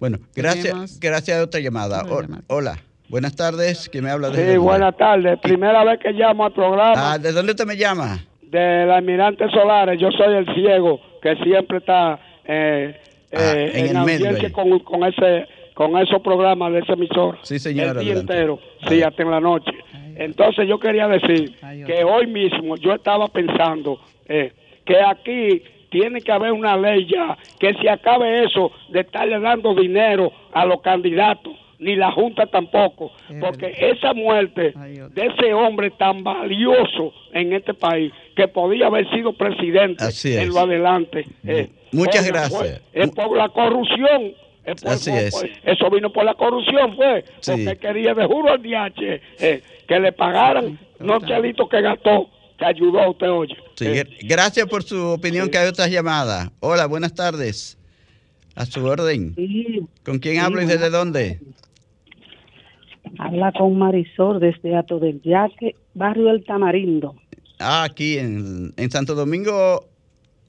Bueno, 0.00 0.18
gracias, 0.34 0.98
gracias 0.98 1.38
a 1.38 1.44
otra 1.44 1.60
llamada. 1.60 2.02
O- 2.10 2.22
hola, 2.56 2.78
buenas 3.08 3.36
tardes, 3.36 3.88
¿quién 3.88 4.02
me 4.04 4.10
habla 4.10 4.30
de 4.30 4.52
Sí, 4.52 4.58
buenas 4.58 4.96
tardes. 4.96 5.38
Primera 5.40 5.84
vez 5.84 6.00
que 6.00 6.10
llamo 6.12 6.44
al 6.46 6.52
programa 6.52 7.12
Ah, 7.12 7.18
¿de 7.18 7.30
dónde 7.30 7.52
usted 7.52 7.66
me 7.66 7.76
llama? 7.76 8.18
del 8.42 8.90
Almirante 8.90 9.48
Solares. 9.50 9.98
Yo 10.00 10.10
soy 10.10 10.34
el 10.34 10.46
ciego 10.54 11.00
que 11.22 11.36
siempre 11.36 11.78
está 11.78 12.18
eh, 12.44 13.00
eh, 13.30 13.36
Ah, 13.36 13.52
en 13.56 13.86
en, 13.86 13.96
el 13.96 14.04
medio 14.04 14.52
con, 14.52 14.78
con 14.80 15.04
ese 15.04 15.46
con 15.74 15.96
esos 15.98 16.20
programas 16.22 16.72
de 16.72 16.80
ese 16.80 16.92
emisor. 16.92 17.38
Sí, 17.42 17.58
señor, 17.58 17.88
El 17.88 17.92
día 18.04 18.12
adelante. 18.12 18.32
entero, 18.34 18.58
sí, 18.88 19.02
hasta 19.02 19.22
en 19.22 19.30
la 19.30 19.40
noche. 19.40 19.72
Entonces 20.16 20.68
yo 20.68 20.78
quería 20.78 21.08
decir 21.08 21.54
que 21.86 22.04
hoy 22.04 22.26
mismo 22.26 22.76
yo 22.76 22.92
estaba 22.94 23.28
pensando 23.28 23.98
eh, 24.28 24.52
que 24.84 25.00
aquí 25.00 25.62
tiene 25.90 26.20
que 26.20 26.32
haber 26.32 26.52
una 26.52 26.76
ley 26.76 27.06
ya 27.06 27.36
que 27.58 27.74
se 27.74 27.88
acabe 27.88 28.44
eso 28.44 28.70
de 28.90 29.00
estarle 29.00 29.38
dando 29.40 29.74
dinero 29.74 30.32
a 30.52 30.64
los 30.64 30.80
candidatos 30.80 31.54
ni 31.78 31.96
la 31.96 32.12
junta 32.12 32.46
tampoco 32.46 33.10
porque 33.40 33.74
esa 33.78 34.14
muerte 34.14 34.72
de 35.10 35.26
ese 35.26 35.52
hombre 35.52 35.90
tan 35.90 36.22
valioso 36.22 37.12
en 37.32 37.52
este 37.52 37.74
país 37.74 38.12
que 38.36 38.48
podía 38.48 38.86
haber 38.86 39.10
sido 39.10 39.32
presidente 39.32 40.04
en 40.24 40.48
lo 40.48 40.60
adelante 40.60 41.26
eh, 41.44 41.68
Muchas 41.90 42.26
gracias. 42.26 42.80
por 43.14 43.36
la 43.36 43.48
corrupción 43.50 44.32
es 44.64 44.80
por- 44.82 44.92
Así 44.92 45.10
por- 45.10 45.18
es. 45.20 45.30
por- 45.34 45.48
eso 45.64 45.90
vino 45.90 46.12
por 46.12 46.24
la 46.24 46.34
corrupción 46.34 46.96
fue 46.96 47.24
Sí. 47.40 47.52
porque 47.64 47.76
quería 47.78 48.14
de 48.14 48.26
juro 48.26 48.52
al 48.52 48.62
DH 48.62 49.20
eh, 49.40 49.62
que 49.88 50.00
le 50.00 50.12
pagaran 50.12 50.78
no 51.00 51.18
chelitos 51.20 51.68
que 51.68 51.80
gastó 51.80 52.28
que 52.58 52.64
ayudó 52.64 53.00
a 53.00 53.10
usted 53.10 53.30
oye 53.30 53.56
Sí, 53.74 53.86
gracias 54.22 54.66
por 54.68 54.82
su 54.84 54.96
opinión, 55.08 55.48
que 55.50 55.58
hay 55.58 55.66
otras 55.66 55.90
llamadas. 55.90 56.50
Hola, 56.60 56.86
buenas 56.86 57.14
tardes. 57.14 57.76
A 58.54 58.66
su 58.66 58.84
orden. 58.84 59.34
¿Con 60.04 60.18
quién 60.18 60.34
Sí, 60.34 60.38
hablo 60.40 60.60
y 60.62 60.66
desde 60.66 60.90
dónde? 60.90 61.40
Habla 63.18 63.50
con 63.52 63.76
Marisol 63.78 64.40
desde 64.40 64.76
Ato 64.76 64.98
del 64.98 65.20
Yaque, 65.22 65.74
barrio 65.94 66.30
El 66.30 66.44
Tamarindo. 66.44 67.14
Ah, 67.58 67.84
aquí 67.84 68.18
en, 68.18 68.72
en 68.76 68.90
Santo 68.90 69.14
Domingo 69.14 69.86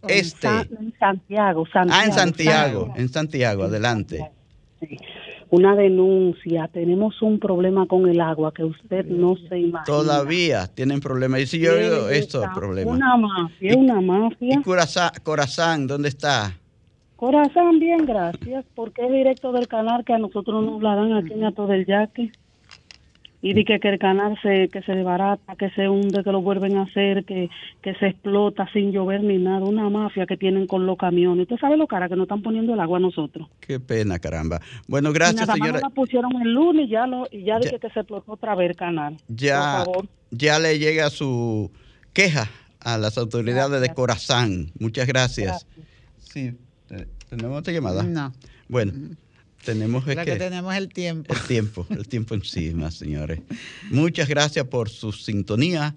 Este. 0.08 0.48
Sa- 0.48 0.62
En 0.80 0.94
Santiago, 1.00 1.66
Santiago. 1.72 1.92
Ah, 2.02 2.06
en 2.06 2.14
Santiago, 2.14 2.94
en 2.96 3.10
Santiago, 3.10 3.64
adelante. 3.64 4.32
Una 5.50 5.76
denuncia. 5.76 6.68
Tenemos 6.74 7.22
un 7.22 7.40
problema 7.40 7.86
con 7.86 8.10
el 8.10 8.20
agua 8.20 8.52
que 8.54 8.64
usted 8.64 9.06
no 9.06 9.36
se 9.50 9.60
imagina. 9.60 9.84
Todavía 9.86 10.68
tienen 10.68 11.00
problemas. 11.00 11.42
Y 11.42 11.46
si 11.46 11.60
yo 11.60 11.74
he 11.74 11.84
oído 11.84 12.10
estos 12.10 12.46
problemas. 12.56 12.96
Una 12.96 13.16
mafia, 13.18 13.76
una 13.78 14.02
mafia. 14.02 14.58
¿Y 14.60 14.64
Corazán, 14.64 15.12
Corazán, 15.22 15.86
dónde 15.88 16.10
está? 16.10 16.58
Corazón, 17.16 17.80
bien, 17.80 18.06
gracias, 18.06 18.66
porque 18.76 19.06
es 19.06 19.12
directo 19.12 19.52
del 19.54 19.68
canal 19.68 20.04
que 20.04 20.14
a 20.14 20.18
nosotros 20.18 20.64
nos 20.66 20.76
hablarán 20.76 21.14
aquí 21.14 21.34
en 21.34 21.46
Ato 21.46 21.68
del 21.68 21.86
Yaque. 21.86 22.32
Y 23.46 23.54
de 23.54 23.66
que, 23.66 23.80
que 23.80 23.90
el 23.90 24.00
canal 24.00 24.40
se, 24.42 24.70
que 24.70 24.82
se 24.84 24.94
desbarata, 24.94 25.56
que 25.58 25.70
se 25.72 25.90
hunde, 25.90 26.24
que 26.24 26.32
lo 26.32 26.42
vuelven 26.42 26.78
a 26.78 26.84
hacer, 26.84 27.26
que, 27.26 27.50
que 27.82 27.94
se 27.96 28.08
explota 28.08 28.68
sin 28.72 28.92
llover 28.94 29.22
ni 29.22 29.38
nada, 29.38 29.66
una 29.66 29.90
mafia 29.90 30.26
que 30.26 30.38
tienen 30.38 30.66
con 30.66 30.86
los 30.88 30.98
camiones. 30.98 31.44
Usted 31.44 31.58
sabe 31.60 31.76
lo 31.76 31.86
cara 31.86 32.08
que 32.08 32.16
nos 32.16 32.24
están 32.24 32.42
poniendo 32.42 32.74
el 32.74 32.80
agua 32.80 33.00
a 33.00 33.02
nosotros. 33.02 33.50
Qué 33.60 33.80
pena, 33.82 34.18
caramba. 34.18 34.62
Bueno, 34.88 35.12
gracias, 35.12 35.42
y 35.44 35.46
nada 35.46 35.54
señora. 35.56 35.74
Más 35.74 35.82
la 35.82 35.90
pusieron 35.90 36.32
el 36.42 36.54
lunes 36.54 36.88
y 36.88 36.92
ya, 36.92 37.06
lo, 37.06 37.28
y 37.30 37.44
ya, 37.44 37.60
dije 37.60 37.78
que 37.80 37.90
se 37.90 38.00
explotó 38.00 38.32
otra 38.32 38.56
vez 38.56 38.70
el 38.70 38.76
canal. 38.78 39.18
Ya, 39.28 39.84
Por 39.84 39.94
favor. 39.94 40.08
ya 40.32 40.58
le 40.60 40.80
llega 40.80 41.10
su 41.10 41.70
queja 42.14 42.50
a 42.80 42.98
las 42.98 43.18
autoridades 43.18 43.82
de 43.82 43.94
Corazán. 43.94 44.72
Muchas 44.80 45.06
gracias. 45.06 45.68
Sí, 46.18 46.54
te- 46.88 47.08
¿tenemos 47.30 47.60
otra 47.60 47.74
llamada? 47.74 48.04
No. 48.04 48.32
Bueno, 48.70 48.94
tenemos 49.64 50.08
es 50.08 50.16
Lo 50.16 50.26
que 50.26 50.36
tenemos 50.36 50.76
el 50.76 50.90
tiempo. 50.90 51.34
el 51.34 51.42
tiempo, 51.42 51.88
el 51.90 52.08
tiempo 52.08 52.36
encima, 52.36 52.92
señores. 52.92 53.40
Muchas 53.90 54.28
gracias 54.28 54.66
por 54.68 54.90
su 54.90 55.12
sintonía. 55.12 55.96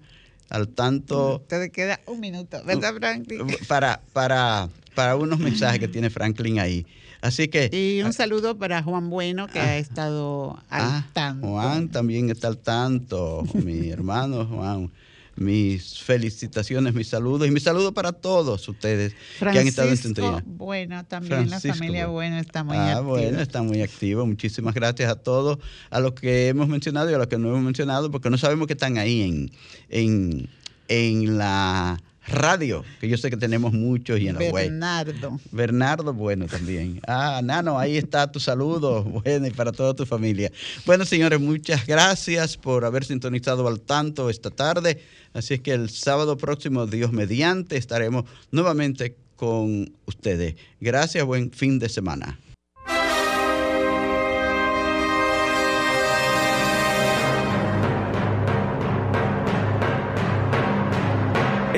Al 0.48 0.68
tanto, 0.68 1.44
Te 1.48 1.70
queda 1.70 1.98
un 2.06 2.20
minuto, 2.20 2.62
¿verdad, 2.64 2.94
Franklin? 2.96 3.40
para, 3.66 4.00
para, 4.12 4.68
para 4.94 5.16
unos 5.16 5.40
mensajes 5.40 5.80
que 5.80 5.88
tiene 5.88 6.08
Franklin 6.08 6.60
ahí. 6.60 6.86
Así 7.20 7.48
que 7.48 7.68
Y 7.72 8.02
un 8.02 8.12
saludo 8.12 8.56
para 8.56 8.80
Juan 8.84 9.10
Bueno, 9.10 9.48
que 9.48 9.58
ha 9.58 9.76
estado 9.78 10.52
al 10.70 10.82
Ah, 10.82 11.06
tanto. 11.12 11.48
Juan 11.48 11.88
también 11.88 12.30
está 12.30 12.46
al 12.46 12.58
tanto, 12.58 13.42
mi 13.54 13.88
hermano 13.90 14.46
Juan. 14.46 14.92
Mis 15.36 15.98
felicitaciones, 16.02 16.94
mis 16.94 17.08
saludos 17.08 17.46
y 17.46 17.50
mis 17.50 17.62
saludos 17.62 17.92
para 17.92 18.12
todos 18.12 18.66
ustedes 18.68 19.14
que 19.38 19.58
han 19.58 19.66
estado 19.66 19.90
en 19.90 19.96
sintonía. 19.98 20.42
Bueno, 20.46 21.04
también 21.04 21.50
la 21.50 21.60
familia. 21.60 22.06
Bueno 22.06 22.38
está 22.38 22.64
muy 22.64 22.76
ah, 22.76 22.92
activa. 22.92 23.00
bueno, 23.02 23.40
está 23.40 23.62
muy 23.62 23.82
activo. 23.82 24.26
Muchísimas 24.26 24.74
gracias 24.74 25.10
a 25.10 25.16
todos, 25.16 25.58
a 25.90 26.00
los 26.00 26.12
que 26.12 26.48
hemos 26.48 26.68
mencionado 26.68 27.10
y 27.10 27.14
a 27.14 27.18
los 27.18 27.26
que 27.26 27.38
no 27.38 27.48
hemos 27.48 27.62
mencionado, 27.62 28.10
porque 28.10 28.30
no 28.30 28.38
sabemos 28.38 28.66
que 28.66 28.72
están 28.72 28.96
ahí 28.96 29.22
en, 29.22 29.50
en, 29.90 30.48
en 30.88 31.36
la 31.36 32.02
radio, 32.28 32.84
que 33.00 33.08
yo 33.08 33.16
sé 33.16 33.30
que 33.30 33.36
tenemos 33.36 33.72
muchos 33.72 34.20
y 34.20 34.28
en 34.28 34.34
la 34.34 34.40
web. 34.40 34.52
Bernardo. 34.52 35.40
Bernardo, 35.50 36.12
bueno, 36.12 36.46
también. 36.46 37.00
Ah, 37.06 37.40
Nano, 37.42 37.78
ahí 37.78 37.96
está 37.96 38.30
tu 38.30 38.40
saludo. 38.40 39.04
Bueno, 39.26 39.46
y 39.46 39.50
para 39.50 39.72
toda 39.72 39.94
tu 39.94 40.06
familia. 40.06 40.52
Bueno, 40.84 41.04
señores, 41.04 41.40
muchas 41.40 41.86
gracias 41.86 42.56
por 42.56 42.84
haber 42.84 43.04
sintonizado 43.04 43.66
al 43.66 43.80
tanto 43.80 44.30
esta 44.30 44.50
tarde. 44.50 45.02
Así 45.32 45.54
es 45.54 45.60
que 45.60 45.72
el 45.72 45.90
sábado 45.90 46.36
próximo, 46.36 46.86
Dios 46.86 47.12
mediante, 47.12 47.76
estaremos 47.76 48.24
nuevamente 48.50 49.16
con 49.36 49.92
ustedes. 50.06 50.56
Gracias, 50.80 51.24
buen 51.24 51.50
fin 51.50 51.78
de 51.78 51.88
semana. 51.88 52.38